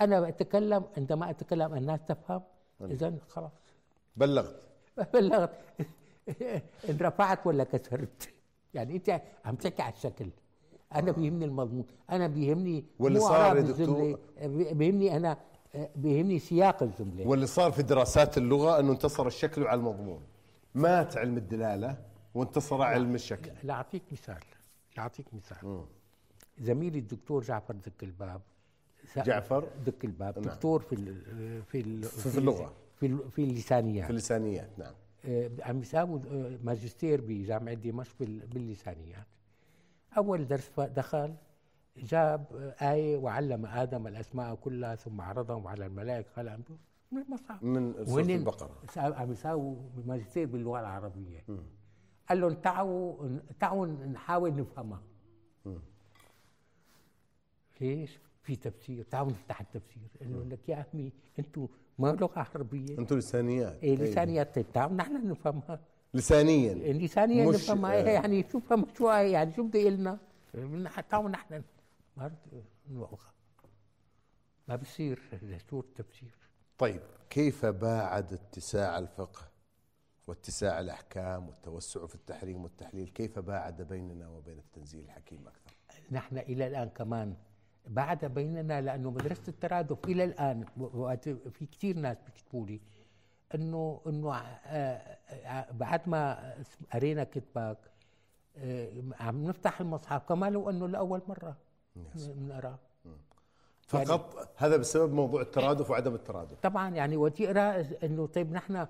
[0.00, 2.42] أنا أتكلم عندما أتكلم الناس تفهم
[2.80, 3.52] اذا خلاص.
[4.16, 4.69] بلغت.
[5.14, 5.50] بلغت.
[6.88, 8.28] إن رفعت ولا كسرت.
[8.74, 10.30] يعني أنت عم تحكي على الشكل.
[10.94, 11.84] أنا بيهمني المضمون.
[12.10, 14.18] أنا بيهمني واللي صار يا دكتور-
[14.72, 15.36] بيهمني أنا
[15.96, 20.22] بيهمني سياق الجمله واللي صار في دراسات اللغة إنه انتصر الشكل على المضمون.
[20.74, 21.96] مات علم الدلالة
[22.34, 23.50] وانتصر علم الشكل.
[23.62, 24.38] لا أعطيك مثال.
[24.96, 25.84] لا أعطيك مثال.
[26.58, 28.40] زميلي الدكتور جعفر دك الباب.
[29.16, 30.38] جعفر؟ دك الباب.
[30.38, 30.54] نعم.
[30.54, 31.14] دكتور في ال
[31.62, 32.30] في ال في.
[32.30, 32.68] في ال-
[33.00, 34.04] في اللسانيات.
[34.04, 34.94] في اللسانيات نعم.
[35.24, 39.26] آه، عم يساوي آه، ماجستير بجامعة دمشق بال- باللسانيات.
[40.16, 41.34] أول درس دخل
[41.96, 42.46] جاب
[42.80, 46.28] آه، آية وعلم آدم الأسماء كلها ثم عرضهم على الملائكة.
[46.36, 46.60] قال
[47.12, 48.70] من المصحف؟ من سورة البقرة.
[48.96, 51.44] عم يساووا ماجستير باللغة العربية.
[52.28, 55.02] قال لهم تعوا تعوا نحاول نفهمها.
[57.80, 60.02] ليش؟ في تفسير تعالوا نفتح التفسير.
[60.20, 61.68] قال لك يا عمي أنتم
[62.00, 62.98] ما لغة عربية.
[62.98, 63.82] أنتم لسانيات.
[63.82, 63.96] إيه أي.
[63.96, 65.80] لسانيات تعالوا نحن نفهمها
[66.14, 66.72] لسانيا.
[66.72, 67.96] اللسانية مش- نفهمها آه.
[68.02, 70.18] إيه يعني شو فهم؟ شو يعني شو بدي لنا
[71.10, 71.62] تعالوا نحن.
[72.16, 72.32] ما
[72.90, 73.16] نوقع
[74.68, 76.34] ما بصير دستور التفسير.
[76.78, 79.42] طيب كيف باعد اتساع الفقه
[80.26, 85.74] واتساع الأحكام والتوسع في التحريم والتحليل؟ كيف باعد بيننا وبين التنزيل الحكيم أكثر؟
[86.12, 87.34] نحن إلى الآن كمان
[87.88, 92.80] بعد بيننا لأنه مدرسة الترادف إلى الآن وقت في كثير ناس بيكتبوا لي
[93.54, 96.52] إنه إنه آه، آه، بعد ما
[96.92, 97.78] قرينا كتبك
[98.56, 98.88] آه،
[99.20, 100.22] عم نفتح المصحف.
[100.28, 101.56] كما لو إنه لأول مرة
[102.14, 102.78] بنقراه
[103.86, 106.60] فقط هذا بسبب موضوع الترادف وعدم الترادف.
[106.60, 108.86] طبعا يعني وتقرأ إنه طيب نحن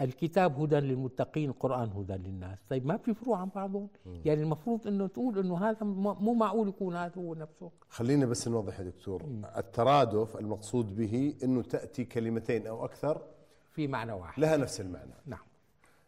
[0.00, 2.58] الكتاب هدى للمتقين القرآن هدى للناس.
[2.70, 3.88] طيب ما في فروع عن بعضهم.
[4.24, 7.70] يعني المفروض إنه تقول إنه هذا مو معقول يكون هذا هو نفسه.
[7.88, 9.22] خلينا بس نوضح يا دكتور.
[9.56, 13.22] الترادف المقصود به إنه تأتي كلمتين أو أكثر
[13.70, 14.40] في معنى واحد.
[14.40, 15.14] لها نفس المعنى.
[15.26, 15.44] نعم.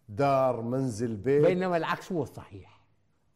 [0.09, 1.47] دار منزل بيت.
[1.47, 2.81] بينما العكس هو الصحيح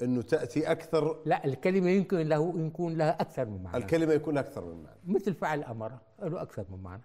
[0.03, 3.77] إنه تأتي أكثر لا الكلمة يمكن له يكون لها أكثر من معنى.
[3.77, 4.99] الكلمة يكون لها أكثر من معنى.
[5.07, 5.93] مثل فعل أمر
[6.23, 7.03] له أكثر من معنى.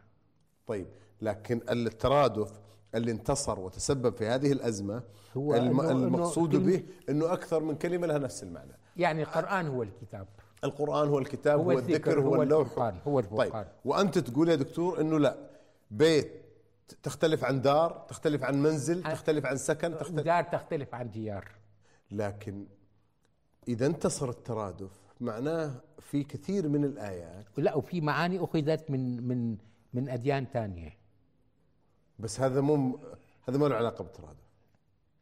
[0.67, 0.87] طيب
[1.21, 2.61] لكن الترادف
[2.95, 5.03] اللي انتصر وتسبب في هذه الأزمة
[5.37, 5.81] هو الم...
[5.81, 8.71] إنه- إنه المقصود كلمة- به إنه أكثر من كلمة لها نفس المعنى.
[8.97, 10.27] يعني القرآن هو الكتاب.
[10.63, 12.59] القرآن هو الكتاب هو هو, الذكر، هو, هو اللوح.
[12.67, 13.49] الفرقان، هو الفرقان.
[13.63, 15.37] طيب وأنت تقول يا دكتور أنه لا
[15.91, 16.31] بيت
[17.03, 21.47] تختلف عن دار تختلف عن منزل تختلف عن سكن تختلف ودار تختلف عن ديار.
[22.11, 22.65] لكن
[23.67, 29.57] إذا انتصر الترادف معناه في كثير من الآيات لا وفي معاني أخذت من من
[29.93, 30.93] من أديان ثانية
[32.19, 32.99] بس هذا مو
[33.49, 34.45] هذا ما له علاقة بالترادف.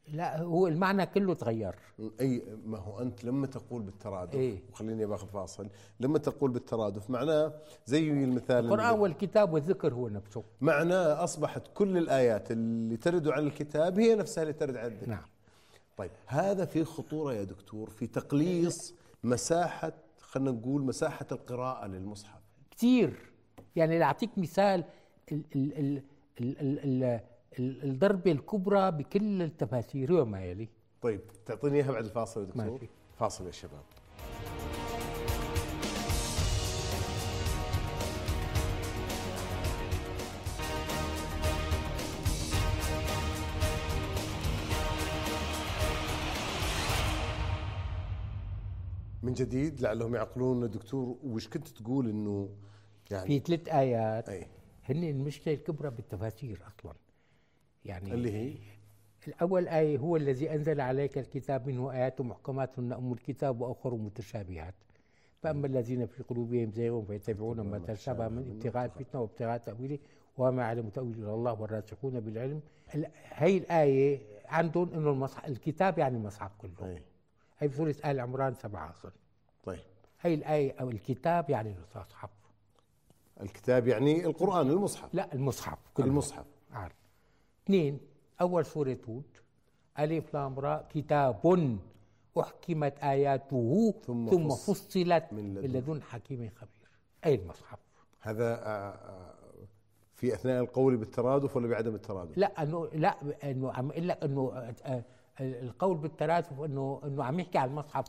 [0.08, 1.76] لا هو المعنى كله تغير.
[2.22, 4.60] أي ما هو أنت لما تقول بالترادف إيه.
[4.72, 5.68] وخليني باخذ فاصل
[6.00, 7.54] لما تقول بالترادف معناه
[7.86, 10.44] زي المثال القرآن اللي- والكتاب والذكر هو نفسه.
[10.62, 15.10] معناه أصبحت كل الآيات اللي ترد عن الكتاب هي نفسها اللي ترد عن الذكر.
[15.10, 15.26] نعم.
[15.98, 22.42] طيب هذا في خطورة يا دكتور في تقليص مساحة خلينا نقول مساحة القراءة للمصحف.
[22.72, 23.32] كثير
[23.76, 24.84] يعني لأعطيك مثال
[25.32, 26.04] ال ال ال
[27.60, 30.68] الضربة الكبرى بكل التفاسير وما يلي
[31.02, 32.88] طيب تعطيني إياها بعد الفاصل يا دكتور ماشي.
[33.20, 33.84] فاصل يا شباب
[49.24, 52.50] من جديد لعلهم يعقلون دكتور وش كنت تقول إنه
[53.12, 54.48] يعني في ثلاث آيات أي.
[54.90, 56.94] هن المشكلة الكبرى بالتفاسير أصلا.
[57.86, 58.54] يعني اللي هي؟
[59.28, 64.74] الأول آية هو الذي أنزل عليك الكتاب منه آيات محكمات هن أم الكتاب وأخر متشابهات.
[65.42, 70.00] فأما الذين في قلوبهم زيغ فيتبعون ما تشابه من ابتغاء الفتنة وابتغاء تأويله
[70.38, 72.62] وما يعلم تأويله إلا الله والراسخون بالعلم.
[72.96, 76.72] ال- هي الآية عندهم إنه المصحف الكتاب يعني المصحف كله.
[77.60, 79.12] هي بسورة آل عمران سبعة أصلا.
[79.64, 79.80] طيب.
[80.22, 82.30] هي الآية أو الكتاب يعني المصحف.
[83.42, 85.10] الكتاب يعني القرآن المصحف.
[85.16, 85.78] لا المصحف.
[85.94, 86.96] كله المصحف عارف.
[87.66, 88.00] اثنين
[88.42, 89.24] أول سورة هود.
[90.00, 90.88] ألف لام راء.
[90.90, 91.78] كتاب
[92.40, 96.90] أحكمت آياته ثم ثم, ثم فص- فصلت من لدن- لدن حكيم خبير.
[97.26, 97.80] أي المصحف؟
[98.22, 99.34] هذا آه، آه،
[100.16, 104.52] في أثناء القول بالترادف ولا بعدم الترادف؟ لا أنه لا أنه عم لك أنه
[104.86, 105.04] آه،
[105.40, 108.06] القول بالترادف أنه أنه عم يحكي على المصحف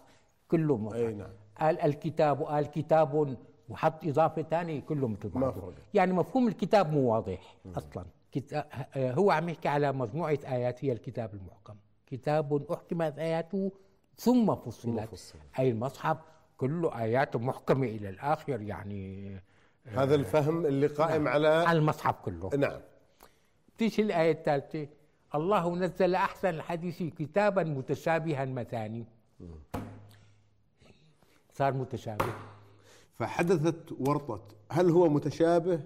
[0.49, 0.99] كله مصحف.
[0.99, 1.31] أي نعم.
[1.61, 3.37] قال الكتاب وقال كتاب
[3.69, 5.73] وحط إضافة ثانية كله مثل فرق.
[5.95, 8.05] يعني مفهوم الكتاب مو واضح أصلا.
[8.33, 8.65] كتا-
[8.97, 11.75] آه، هو عم يحكي على مجموعة آيات هي الكتاب المحكم
[12.07, 13.73] كتاب احكمت آياته
[14.17, 15.01] ثم فصلت.
[15.01, 15.43] فصلت.
[15.59, 16.17] أي المصحف
[16.57, 19.37] كله ايات محكمة إلى الآخر يعني
[19.87, 22.51] هذا الفهم اللي قائم على على المصحف كله.
[22.57, 22.81] نعم.
[23.79, 24.89] تيجي الآية الثالثة.
[25.35, 29.05] الله نزل أحسن الحديث كتابا متشابها مثاني.
[31.53, 32.25] صار متشابه.
[33.15, 35.81] فحدثت ورطة هل هو متشابه؟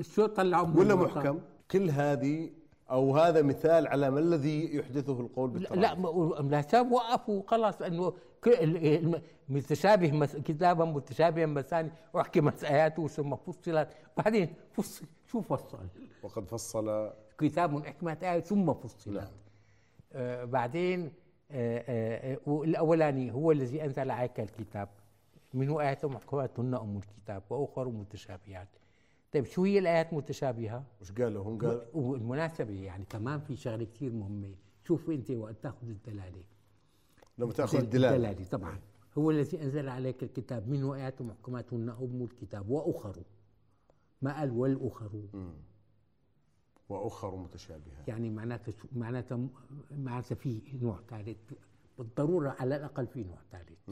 [0.00, 2.50] شو طلعوا ولا؟ محكم؟ كل هذه
[2.90, 7.82] أو هذا مثال على ما الذي يحدثه القول لا بالترادف لا لا ساب وقفوا خلاص
[7.82, 8.12] أنه
[9.48, 13.88] متشابه كتابا متشابها مثاني احكمت اياته ثم فصلت.
[14.16, 15.78] بعدين فصل شو فصل؟
[16.22, 17.10] وقد فصل.
[17.38, 19.08] كتاب احكمت آية ثم فصلت.
[19.08, 19.28] نعم.
[20.12, 21.12] آه بعدين
[21.50, 24.88] آه آه آه والأولاني هو الذي أنزل عليك الكتاب.
[25.54, 28.68] منه آيات محكمات هن أم الكتاب وأخر متشابهات.
[29.32, 34.12] طيب شو هي الآيات متشابهة؟ وش قالوا؟ هم قال والمناسبة يعني كمان في شغلة كثير
[34.12, 34.54] مهمة.
[34.84, 36.44] شوف أنت وقت تأخذ الدلالة.
[37.38, 38.16] لما تأخذ الدلالة.
[38.16, 38.78] الدلالة طبعا.
[39.18, 40.68] هو الذي أنزل عليك الكتاب.
[40.68, 43.22] منه آيات محكمات هن أم الكتاب؟ وأخر.
[44.22, 45.10] ما قال والأخر؟
[46.88, 49.48] وأخر متشابهات يعني معناته شو- معناته
[49.90, 51.38] معناته في نوع ثالث.
[51.98, 53.90] بالضرورة على الأقل في نوع ثالث.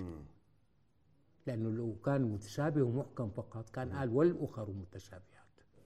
[1.49, 3.71] لأنه لو كان متشابه ومحكم فقط.
[3.71, 5.25] كان قال والاخر متشابهات.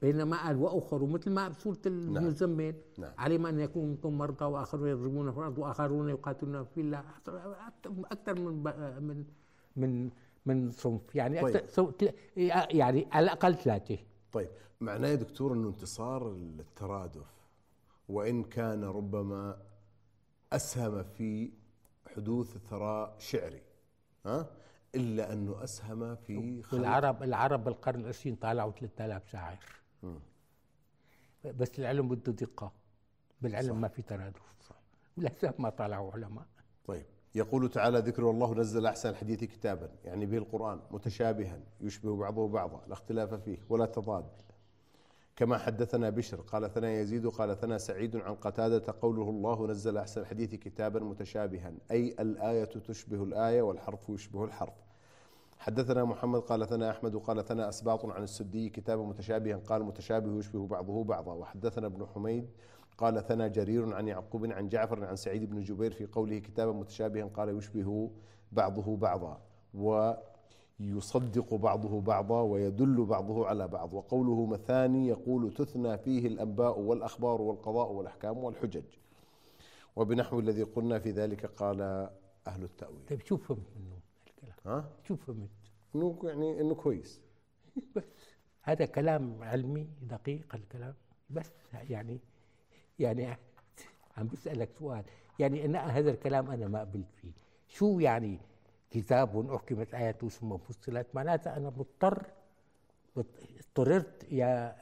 [0.03, 2.75] بينما قال وآخر مثل ما بسوره المزمل.
[2.99, 3.13] نعم.
[3.19, 7.05] علم أن يكون منكم مرضى وآخرون يضربون في الأرض وآخرون يقاتلون في الله.
[8.15, 8.63] أكثر من
[9.03, 9.25] من
[9.77, 10.11] من
[10.47, 11.15] من صنف.
[11.15, 11.63] يعني طيب.
[11.69, 13.99] صنف- يعني على الأقل ثلاثة.
[14.33, 14.49] طيب.
[14.81, 17.27] معناه يا دكتور إنه انتصار الترادف
[18.09, 19.57] وإن كان ربما
[20.53, 21.51] أسهم في
[22.17, 23.63] حدوث ثراء شعري.
[24.27, 24.47] ها؟
[24.95, 29.59] إلا انه اسهم في خلق والعرب العرب بالقرن العشرين طالعوا 3000 شاعر.
[31.45, 32.73] بس العلم بده دقة.
[33.41, 34.43] بالعلم ما في ترادف.
[35.17, 36.47] وللأسف ما طلعوا علماء.
[36.85, 37.07] طيب.
[37.35, 42.87] يقول تعالى ذكر الله نزل أحسن الحديث كتابا يعني به القرآن متشابها يشبه بعضه بعضا
[42.87, 44.43] لا اختلاف فيه ولا تضاد.
[45.37, 50.21] كما حدثنا بشر قال ثنا يزيد قال ثنا سعيد عن قتادة قوله الله نزل أحسن
[50.21, 54.75] الحديث كتابا متشابها أي الآية تشبه الآية والحرف يشبه الحرف.
[55.59, 60.67] حدثنا محمد قال ثنا أحمد قال ثنا أسباط عن السدي كتابا متشابها قال متشابه يشبه
[60.67, 61.33] بعضه بعضا.
[61.33, 62.51] وحدثنا ابن حميد
[62.99, 67.25] قال ثنا جرير عن يعقوب عن جعفر عن سعيد بن جبير في قوله كتابا متشابها
[67.25, 68.11] قال يشبه
[68.53, 69.41] بعضه بعضا.
[70.83, 73.95] ويصدق بعضه بعضا ويدل بعضه على بعض.
[73.95, 78.85] وقوله مثاني يقول تثنى فيه الأنباء والأخبار والقضاء والأحكام والحجج.
[79.97, 81.81] وبنحو الذي قلنا في ذلك قال
[82.47, 83.07] أهل التأويل.
[83.09, 84.57] طيب شو فهمت منه الكلام.
[84.67, 85.49] ها؟ شو فهمت.
[85.95, 87.21] إنه يعني إنه كويس.
[87.97, 88.05] بس
[88.63, 90.95] هذا كلام علمي دقيق الكلام.
[91.31, 91.51] بس
[91.91, 92.21] يعني
[92.99, 93.37] يعني
[94.17, 95.05] عم بسألك سؤال.
[95.39, 97.33] يعني أنا هذا الكلام أنا ما قبلت فيه.
[97.69, 98.39] شو يعني
[98.93, 101.07] كتاب أحكمت آياته ثم فصلت.
[101.15, 102.27] معناتها أنا مضطر
[103.17, 104.77] اضطررت يا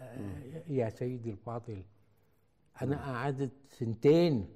[0.68, 1.82] يا سيدي الفاضل.
[2.82, 4.54] أنا قعدت سنتين.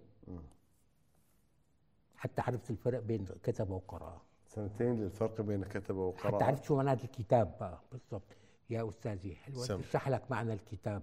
[2.16, 7.04] حتى عرفت الفرق بين كتبة وقراءة سنتين للفرق بين كتبه حتى وقراءة عرفت شو معنات
[7.04, 7.80] الكتاب بقى.
[7.92, 8.36] بالضبط.
[8.70, 9.64] يا أستاذي حلوة.
[9.64, 11.02] اشرح لك معنى الكتاب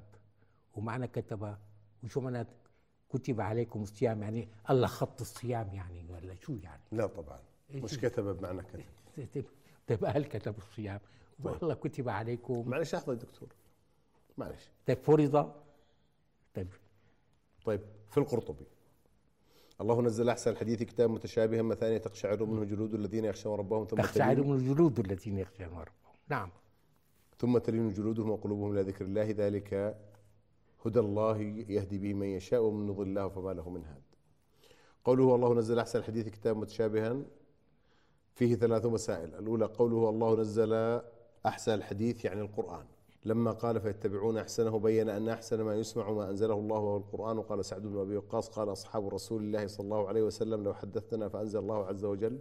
[0.74, 1.58] ومعنى كتب
[2.04, 2.48] وشو معنات
[3.10, 4.22] كتب عليكم الصيام.
[4.22, 7.40] يعني الله خط الصيام يعني ولا شو يعني؟ لا طبعا.
[7.76, 8.84] مش إيش؟ كتب بمعنى كتب.
[9.34, 9.46] طيب-
[9.88, 11.00] طيب هل كتب الصيام.
[11.44, 12.70] والله كتب عليكم.
[12.70, 13.50] معلش لحظة يا دكتور.
[14.38, 14.70] معلش.
[14.88, 15.54] طيب فرض.
[16.54, 16.68] طيب.
[17.66, 18.66] طيب في القرطبي.
[19.82, 24.34] الله نزل أحسن الحديث كتاب متشابها مثانية تقشعر منه جلود الذين يخشون ربهم ثم تخشعر
[24.36, 24.48] تلين.
[24.50, 25.86] من الجلود الذين يخشون ربهم.
[26.30, 26.50] نعم.
[27.40, 29.32] ثم تلين جلودهم وقلوبهم إلى ذكر الله.
[29.32, 29.98] ذلك
[30.86, 34.02] هدى الله يهدي به من يشاء ومن يضل الله فما له من هاد.
[35.04, 37.22] قوله الله نزل أحسن الحديث كتاب متشابها
[38.34, 39.36] فيه ثلاث مسائل.
[39.36, 41.02] الأولى قوله الله نزل
[41.46, 42.86] أحسن الحديث يعني القرآن.
[43.26, 47.38] لما قال فيتبعون أحسنه بين أن أحسن ما يسمع ما أنزله الله وهو القرآن.
[47.38, 51.30] وقال سعد بن أبي وقاص قال أصحاب رسول الله صلى الله عليه وسلم لو حدثتنا
[51.30, 52.40] فأنزل الله عز وجل.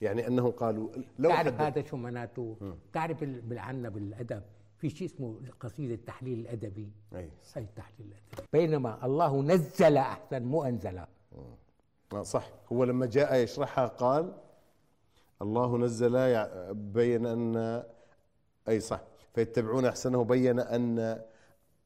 [0.00, 2.56] يعني أنهم قالوا لو تعرف حدث هذا شو معناته؟
[2.92, 4.42] تعرف بالعنا بالأدب.
[4.76, 6.92] في شيء اسمه قصيدة التحليل الأدبي.
[7.14, 7.30] أي.
[7.54, 10.98] هي التحليل الأدبي؟ بينما الله نزل أحسن مو أنزل.
[12.12, 12.50] آه، صح.
[12.72, 14.32] هو لما جاء يشرحها قال
[15.42, 17.82] الله نزل يع- بين ان
[18.68, 19.00] أي صح.
[19.34, 21.22] فيتبعون أحسنه بين أن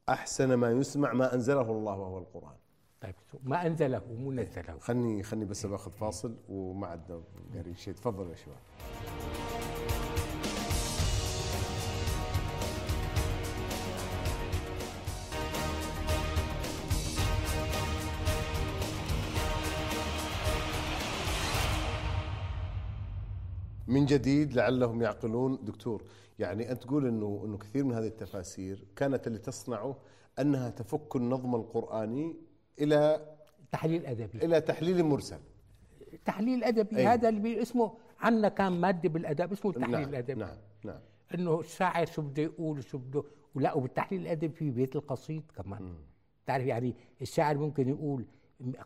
[0.09, 2.57] أحسن ما يسمع ما أنزله الله وهو القرآن.
[3.01, 4.79] طيب ما أنزله مو نزله.
[4.79, 7.21] خلني خلني بس باخذ فاصل وما عندنا
[7.55, 7.95] قاري شيء.
[7.95, 9.44] تفضل يا شباب.
[23.95, 25.59] من جديد لعلهم يعقلون.
[25.63, 26.03] دكتور
[26.39, 29.97] يعني أنت تقول إنه إنه كثير من هذه التفاسير كانت اللي تصنعه
[30.39, 32.37] أنها تفك النظم القرآني
[32.81, 33.27] إلى
[33.73, 34.45] تحليل أدبي.
[34.45, 35.39] إلى تحليل مرسل.
[36.25, 36.97] تحليل أدبي.
[36.97, 37.07] أي.
[37.07, 41.01] هذا اللي اسمه عندنا كان ماده بالأدب اسمه التحليل نعم الادبي نعم نعم.
[41.35, 45.95] إنه الشاعر شو بده يقول شو بده ولا وبالتحليل الأدبي في بيت القصيد كمان.
[46.47, 48.25] تعرف يعني الشاعر ممكن يقول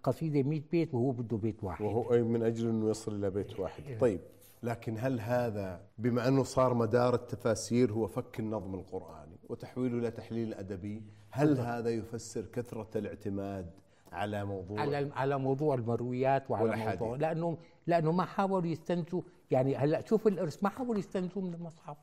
[0.02, 1.84] قصيدة 100 بيت وهو بده بيت واحد.
[1.84, 3.98] وهو من أجل إنه يصل إلى بيت واحد.
[4.00, 4.20] طيب
[4.62, 10.54] لكن هل هذا بما أنه صار مدار التفاسير هو فك النظم القرآني وتحويله إلى تحليل
[10.54, 13.70] أدبي هل هذا يفسر كثرة الاعتماد
[14.12, 17.02] على موضوع على على موضوع المرويات وعلى والأحاديث.
[17.02, 21.96] موضوع لأنه لأنه ما حاولوا يستنتجوا يعني هلأ شوف الإرث ما حاولوا يستنتجوا من المصحف.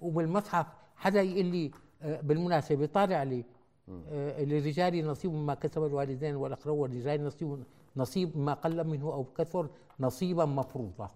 [0.00, 1.70] وبالمصحف حدا يقول لي
[2.02, 3.44] آه، بالمناسبة طالع لي
[3.88, 7.62] آه، للرجال نصيب مما كسب الوالدين والاقربون والرجال نصيب
[7.96, 9.68] نصيب ما قل منه أو كثر
[10.00, 11.10] نصيبا مفروضا.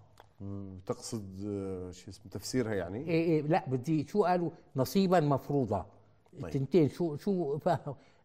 [0.85, 5.85] تقصد آه، شو اسمه تفسيرها يعني؟ إيه إيه لا بدي شو قالوا؟ نصيبا مفروضا
[6.33, 6.45] طيب.
[6.45, 7.59] التنتين شو شو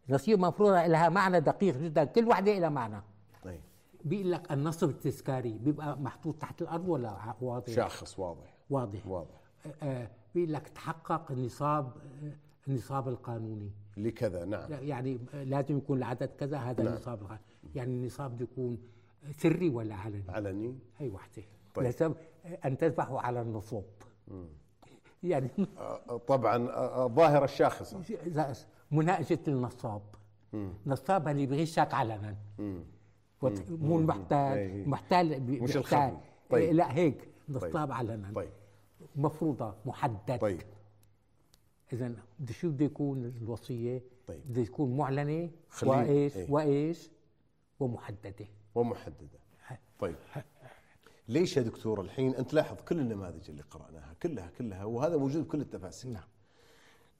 [0.09, 2.03] نصيب مفروضة لها معنى دقيق جدا.
[2.03, 3.01] كل وحدة لها معنى.
[3.43, 3.59] طيب.
[4.05, 8.57] بيقول لك النصب التذكاري بيبقى محطوط تحت الأرض ولا واضح؟ شاخص واضح.
[8.69, 9.07] واضح.
[9.07, 9.41] واضح.
[9.65, 11.85] آه، آه، بيقول لك تحقق النصاب
[12.23, 12.31] آه،
[12.67, 13.71] النصاب القانوني.
[13.97, 14.71] لكذا نعم.
[14.71, 16.93] يعني آه، لازم يكون العدد كذا هذا نعم.
[16.93, 17.43] النصاب القانوني.
[17.75, 18.77] يعني النصاب بده يكون
[19.31, 20.75] سري ولا علني؟ علني.
[20.97, 21.43] هي وحدة.
[21.77, 21.85] طيب.
[22.45, 23.85] آه، أن تذبحوا على النصوب.
[25.23, 28.01] يعني آه، طبعا آه، آه، ظاهرة الشاخصه
[28.91, 30.01] مناقشة النصاب.
[30.85, 32.35] نصاب اللي بغشك علنا
[33.69, 34.83] مو المحتال إيه.
[34.83, 35.77] المحتال بي- مش.
[35.77, 36.17] الخفي.
[36.49, 36.63] طيب.
[36.63, 37.27] إيه، لا هيك.
[37.49, 38.49] نصاب علنا طيب.
[39.15, 40.39] مفروضة محدد.
[40.39, 40.61] طيب.
[41.93, 44.41] اذا بده شو بده يكون الوصية؟ طيب.
[44.49, 45.49] بده يكون معلنة
[45.83, 46.51] وإيش؟ إيه.
[46.51, 47.09] وإيش؟
[47.79, 48.47] ومحددة.
[48.75, 49.39] ومحددة.
[49.99, 50.15] طيب.
[51.27, 55.61] ليش يا دكتور الحين أنت لاحظ كل النماذج اللي قرأناها كلها كلها وهذا موجود بكل
[55.61, 56.11] التفاسير.
[56.11, 56.23] نعم.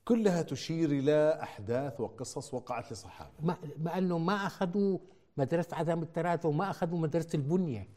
[0.06, 3.32] كلها تشير إلى أحداث وقصص وقعت لصحابة.
[3.44, 4.98] ما ما انه ما أخذوا
[5.38, 7.88] مدرسة عدم التراث وما أخذوا مدرسة البنية.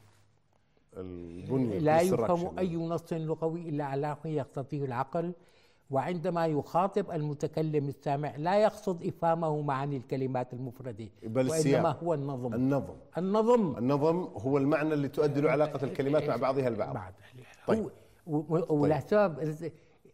[0.96, 2.01] البنية لا.
[2.01, 5.33] يفهم أي نص لغوي إلا على يقتضيه العقل.
[5.90, 12.03] وعندما يخاطب المتكلم السامع لا يقصد إفهامه معاني الكلمات المفردة بل السياق.
[12.03, 12.55] هو النظم.
[12.55, 12.94] النظم.
[13.18, 13.79] النظم.
[13.79, 16.94] النظم هو المعنى اللي تؤدي له علاقة الكلمات مع بعضها البعض.
[16.94, 17.12] بعد
[17.66, 17.90] طيب.
[18.70, 19.57] ولسبب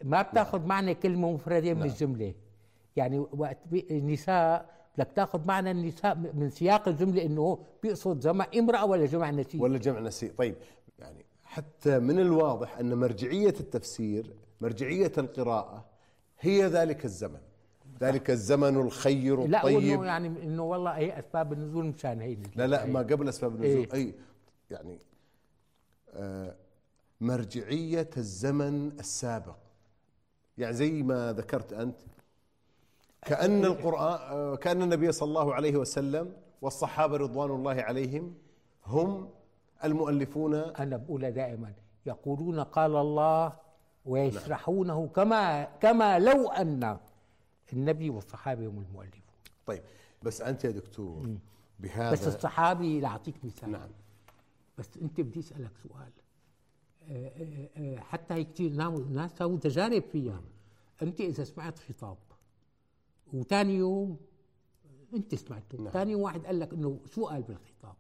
[0.05, 2.35] ما بتاخذ معنى كلمة مفردة من الجملة.
[2.97, 3.59] يعني وقت
[3.91, 9.63] النساء بدك تاخذ معنى النساء من سياق الجملة إنه بيقصد جمع امرأة ولا جمع نسيء
[9.63, 10.55] ولا جمع نسيء طيب.
[10.99, 15.85] يعني حتى من الواضح أن مرجعية التفسير مرجعية القراءة
[16.41, 17.41] هي ذلك الزمن
[18.01, 22.37] ذلك الزمن الخير لا الطيب وانه يعني إنه والله هي أسباب النزول مشان هي.
[22.57, 22.87] لا لا.
[22.87, 23.95] ما قبل أسباب النزول إيه.
[23.95, 24.15] أي
[24.71, 24.99] يعني
[26.15, 26.55] آه
[27.21, 29.57] مرجعية الزمن السابق
[30.59, 32.01] يعني زي ما ذكرت أنت
[33.23, 36.33] كأن القرآن آه كأن النبي صلى الله عليه وسلم
[36.63, 38.35] والصحابة رضوان الله عليهم
[38.87, 39.31] هم
[39.85, 41.73] المؤلفون أنا بقولها دائما
[42.07, 43.53] يقولون قال الله
[44.07, 46.99] ويشرحونه كما كما لو أن
[47.73, 49.23] النبي والصحابة هم المؤلفون.
[49.67, 49.83] طيب
[50.23, 51.37] بس أنت يا دكتور
[51.81, 53.71] بهذا بس الصحابي لاعطيك مثال.
[53.71, 53.89] نعم.
[54.79, 56.13] بس أنت بدي أسألك سؤال.
[57.09, 58.73] آه، آه، آه، حتى هي كثير
[59.11, 60.43] ناس سووا تجارب فيها
[61.03, 62.17] أنت إذا سمعت خطاب
[63.33, 64.17] وثاني يوم
[65.15, 65.79] أنت سمعته.
[65.79, 65.89] نعم.
[65.89, 67.97] ثاني واحد قال لك إنه شو قال بالخطاب؟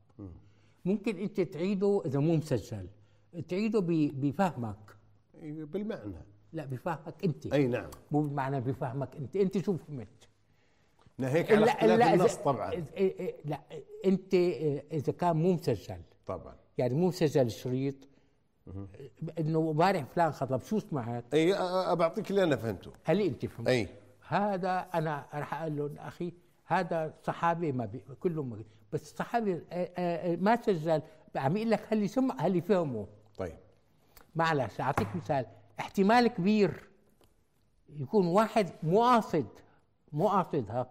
[0.84, 2.88] ممكن أنت تعيده إذا مو مسجل
[3.48, 3.80] تعيده
[4.14, 4.95] بفهمك.
[5.42, 6.24] بالمعنى.
[6.52, 7.46] لا بفهمك أنت.
[7.52, 7.90] أي نعم.
[8.10, 9.36] مو بالمعنى بفهمك أنت.
[9.36, 10.08] أنت شو فهمت؟
[11.18, 12.70] ناهيك على اختلاف النص طبعا.
[12.70, 13.60] إيه- إيه- لا
[14.04, 15.96] أنت إيه، إذا كان مو مسجل.
[16.26, 16.56] طبعا.
[16.78, 17.94] يعني مو مسجل الشريط
[19.38, 21.52] إنه امبارح فلان خطب شو سمعت؟ أي
[21.96, 22.90] بعطيك اللي أنا فهمته.
[23.04, 23.88] هل أنت فهمت؟ أي.
[24.28, 26.32] هذا أنا راح أقول لهم أخي
[26.66, 29.54] هذا صحابي ما بي كلهم ما بي بس الصحابي
[30.40, 31.02] ما سجل.
[31.36, 33.06] عم يقول لك هل سمع هل فهموا
[33.36, 33.56] طيب.
[34.36, 35.46] معلش أعطيك مثال.
[35.80, 36.88] احتمال كبير
[37.88, 39.46] يكون واحد مو قاصد
[40.12, 40.90] مو قاصدها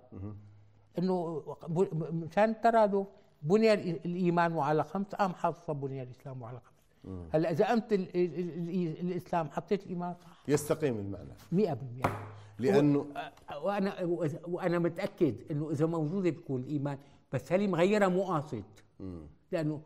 [1.00, 1.44] إنه
[2.12, 3.08] مشان الترادف
[3.42, 6.76] بني ال- الإيمان على خمس قام حاط بني الإسلام على خمس؟
[7.34, 8.40] هلأ إذا أنت ال- ال-
[8.70, 11.34] ال- الإسلام حطيت الإيمان صح؟ يستقيم المعنى.
[11.52, 12.10] 100%
[12.60, 13.06] لأنه
[13.62, 14.04] وأنا
[14.48, 16.98] وأنا متأكد إنه إذا موجوده بيكون الإيمان
[17.34, 18.64] بس هل مغيرة مو قاصد
[19.52, 19.82] لأنه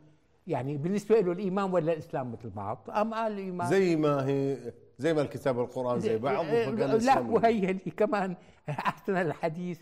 [0.49, 4.57] يعني بالنسبة له الإيمان ولا الإسلام مثل بعض قام قال الإيمان؟ زي ما هي
[4.97, 8.35] زي ما الكتاب والقرآن زي بعض فقال لا الإسلام وهي اللي كمان
[8.69, 9.79] أحسن الحديث.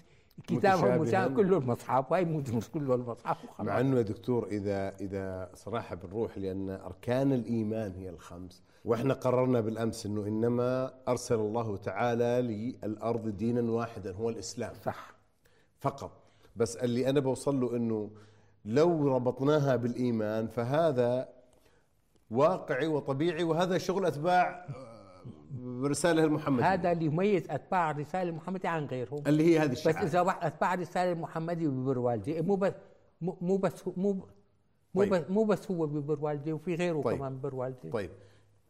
[0.52, 0.98] متشابها.
[0.98, 3.46] مشابه كله المصحف وهي مش كله المصحف.
[3.46, 3.68] وخلاص.
[3.68, 8.64] مع إنه يا دكتور اذا إذا صراحة بنروح لأن أركان الإيمان هي الخمس.
[8.86, 12.42] وإحنا قررنا بالأمس إنه إنما أرسل الله تعالى
[12.84, 14.74] للأرض دينا واحدا هو الإسلام.
[14.84, 15.14] صح.
[15.80, 16.12] فقط.
[16.56, 18.10] بس اللي أنا بوصل له إنه
[18.68, 21.30] لو ربطناها بالإيمان فهذا
[22.32, 25.22] واقعي وطبيعي وهذا شغل أتباع آه،
[25.60, 29.24] الرساله المحمديه هذا اللي يميز أتباع الرساله المحمديه عن غيرهم.
[29.28, 32.74] اللي هي هذه بس الشعائر إذا واحد أتباع الرساله المحمديه ببر والديه مو بس
[33.22, 34.28] مو بس مو
[34.94, 35.14] مو طيب.
[35.14, 37.18] بس مو بس هو ببر والديه وفي غيره طيب.
[37.18, 37.92] كمان ببر والديه.
[37.92, 38.12] طيب.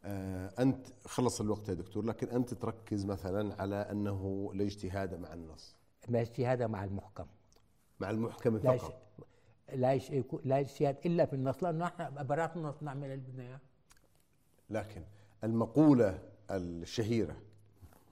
[0.04, 5.34] آه انت خلص الوقت يا دكتور لكن أنت تركز مثلا على أنه لا اجتهاد مع
[5.34, 5.76] النص.
[6.08, 7.26] ما اجتهاد مع المحكم.
[8.00, 9.08] مع المحكم لا فقط.
[9.74, 10.00] لا
[10.44, 13.60] لا اجتهاد إلا في النص لأنه إحنا برات النص نعمل اللي بدنا اياه
[14.70, 15.02] لكن
[15.44, 16.18] المقولة
[16.50, 17.36] الشهيرة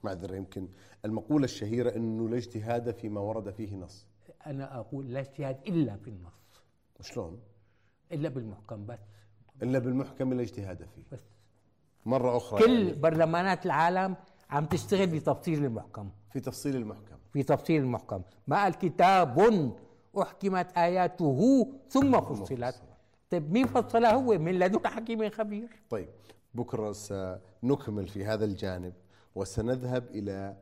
[0.03, 0.67] معذرة يمكن
[1.05, 4.05] المقولة الشهيرة أنه لا اجتهاد فيما ورد فيه نص.
[4.45, 6.61] أنا أقول لا اجتهاد إلا في النص.
[7.01, 7.39] شلون؟
[8.11, 8.99] إلا بالمحكم بس.
[9.63, 11.03] إلا بالمحكم لا اجتهاد فيه.
[11.11, 11.23] بس.
[12.05, 12.93] مرة أخرى كل يعني.
[12.99, 14.15] برلمانات العالم
[14.49, 16.09] عم تشتغل بتفصيل المحكم.
[16.33, 17.17] في تفصيل المحكم.
[17.33, 18.21] في تفصيل المحكم.
[18.47, 19.37] ما قال كتاب
[20.21, 22.81] أحكمت آياته ثم فصلت.
[23.29, 25.69] طيب مين فصلها هو؟ من لدن حكيم خبير.
[25.89, 26.09] طيب
[26.53, 28.93] بكرة سنكمل في هذا الجانب
[29.35, 30.57] وسنذهب إلى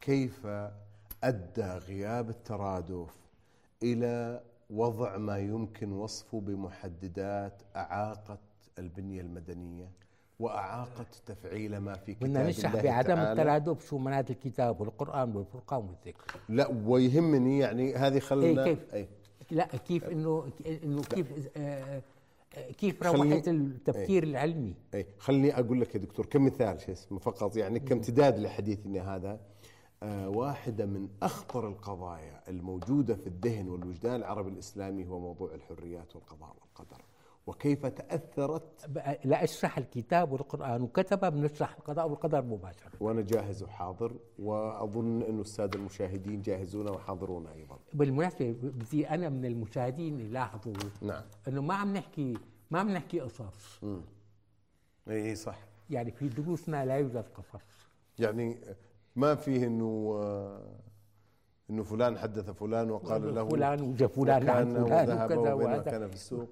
[0.00, 0.46] كيف
[1.24, 3.14] أدى غياب الترادف
[3.82, 8.40] إلى وضع ما يمكن وصفه بمحددات أعاقت
[8.78, 9.90] البنية المدنية.
[10.40, 13.18] وأعاقت تفعيل ما في كتاب بدنا نشرح بعدم.
[13.18, 16.40] الترادف شو منات الكتاب والقرآن والفرقان والذكر.
[16.48, 19.08] لا ويهمني يعني هذه خلنا إيه كيف؟ أي.
[19.50, 22.02] لا كيف انه إنه كيف آه
[22.56, 27.56] آه، كيف روحت التفكير العلمي؟ اي خليني أقول لك يا دكتور كمثال شو اسمه فقط
[27.56, 29.40] يعني كامتداد لحديثنا هذا.
[30.02, 36.56] آه واحدة من أخطر القضايا الموجودة في الذهن والوجدان العربي الإسلامي هو موضوع الحريات والقضاء
[36.60, 37.02] والقدر.
[37.48, 42.90] وكيف تأثرت؟ بقى- لا اشرح الكتاب والقرآن وكتب بنشرح القضاء والقدر مباشرة.
[43.00, 47.78] وأنا جاهز وحاضر وأظن انه الساده المشاهدين جاهزون وحاضرون أيضا.
[47.92, 50.72] بالمناسبة بدي أنا من المشاهدين يلاحظوا
[51.02, 51.22] نعم.
[51.48, 52.34] إنه ما عم نحكي
[52.70, 53.80] ما عم نحكي قصص.
[55.08, 55.58] اي صح.
[55.90, 57.88] يعني في دروسنا لا يوجد قصص.
[58.18, 58.56] يعني
[59.16, 60.78] ما فيه إنه آه،
[61.70, 66.48] إنه فلان حدث فلان وقال له فلان وجا فلان وكان وذهب وكذا كان في السوق.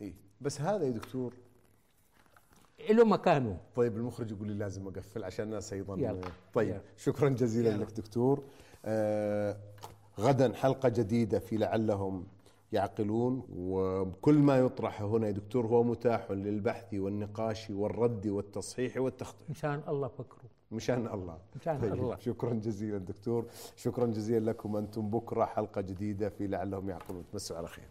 [0.00, 0.25] إيه.
[0.40, 1.34] بس هذا يا دكتور.
[2.90, 3.58] له مكانه.
[3.76, 5.98] طيب المخرج يقول لي لازم أقفل عشان الناس أيضا.
[5.98, 6.20] يلا.
[6.54, 6.80] طيب يلا.
[6.96, 7.84] شكرا جزيلا يلا.
[7.84, 8.42] لك دكتور.
[8.84, 9.56] آه
[10.20, 12.26] غدا حلقة جديدة في لعلهم
[12.72, 19.50] يعقلون وكل ما يطرح هنا يا دكتور هو متاح للبحث والنقاش والرد والتصحيح والتخطيط.
[19.50, 20.50] مشان الله فكروا.
[20.72, 21.38] مشان الله.
[21.60, 22.16] مشان طيب الله.
[22.18, 23.46] شكرا جزيلا دكتور.
[23.76, 27.24] شكرا جزيلا لكم أنتم بكرة حلقة جديدة في لعلهم يعقلون.
[27.32, 27.88] تمسوا على خير.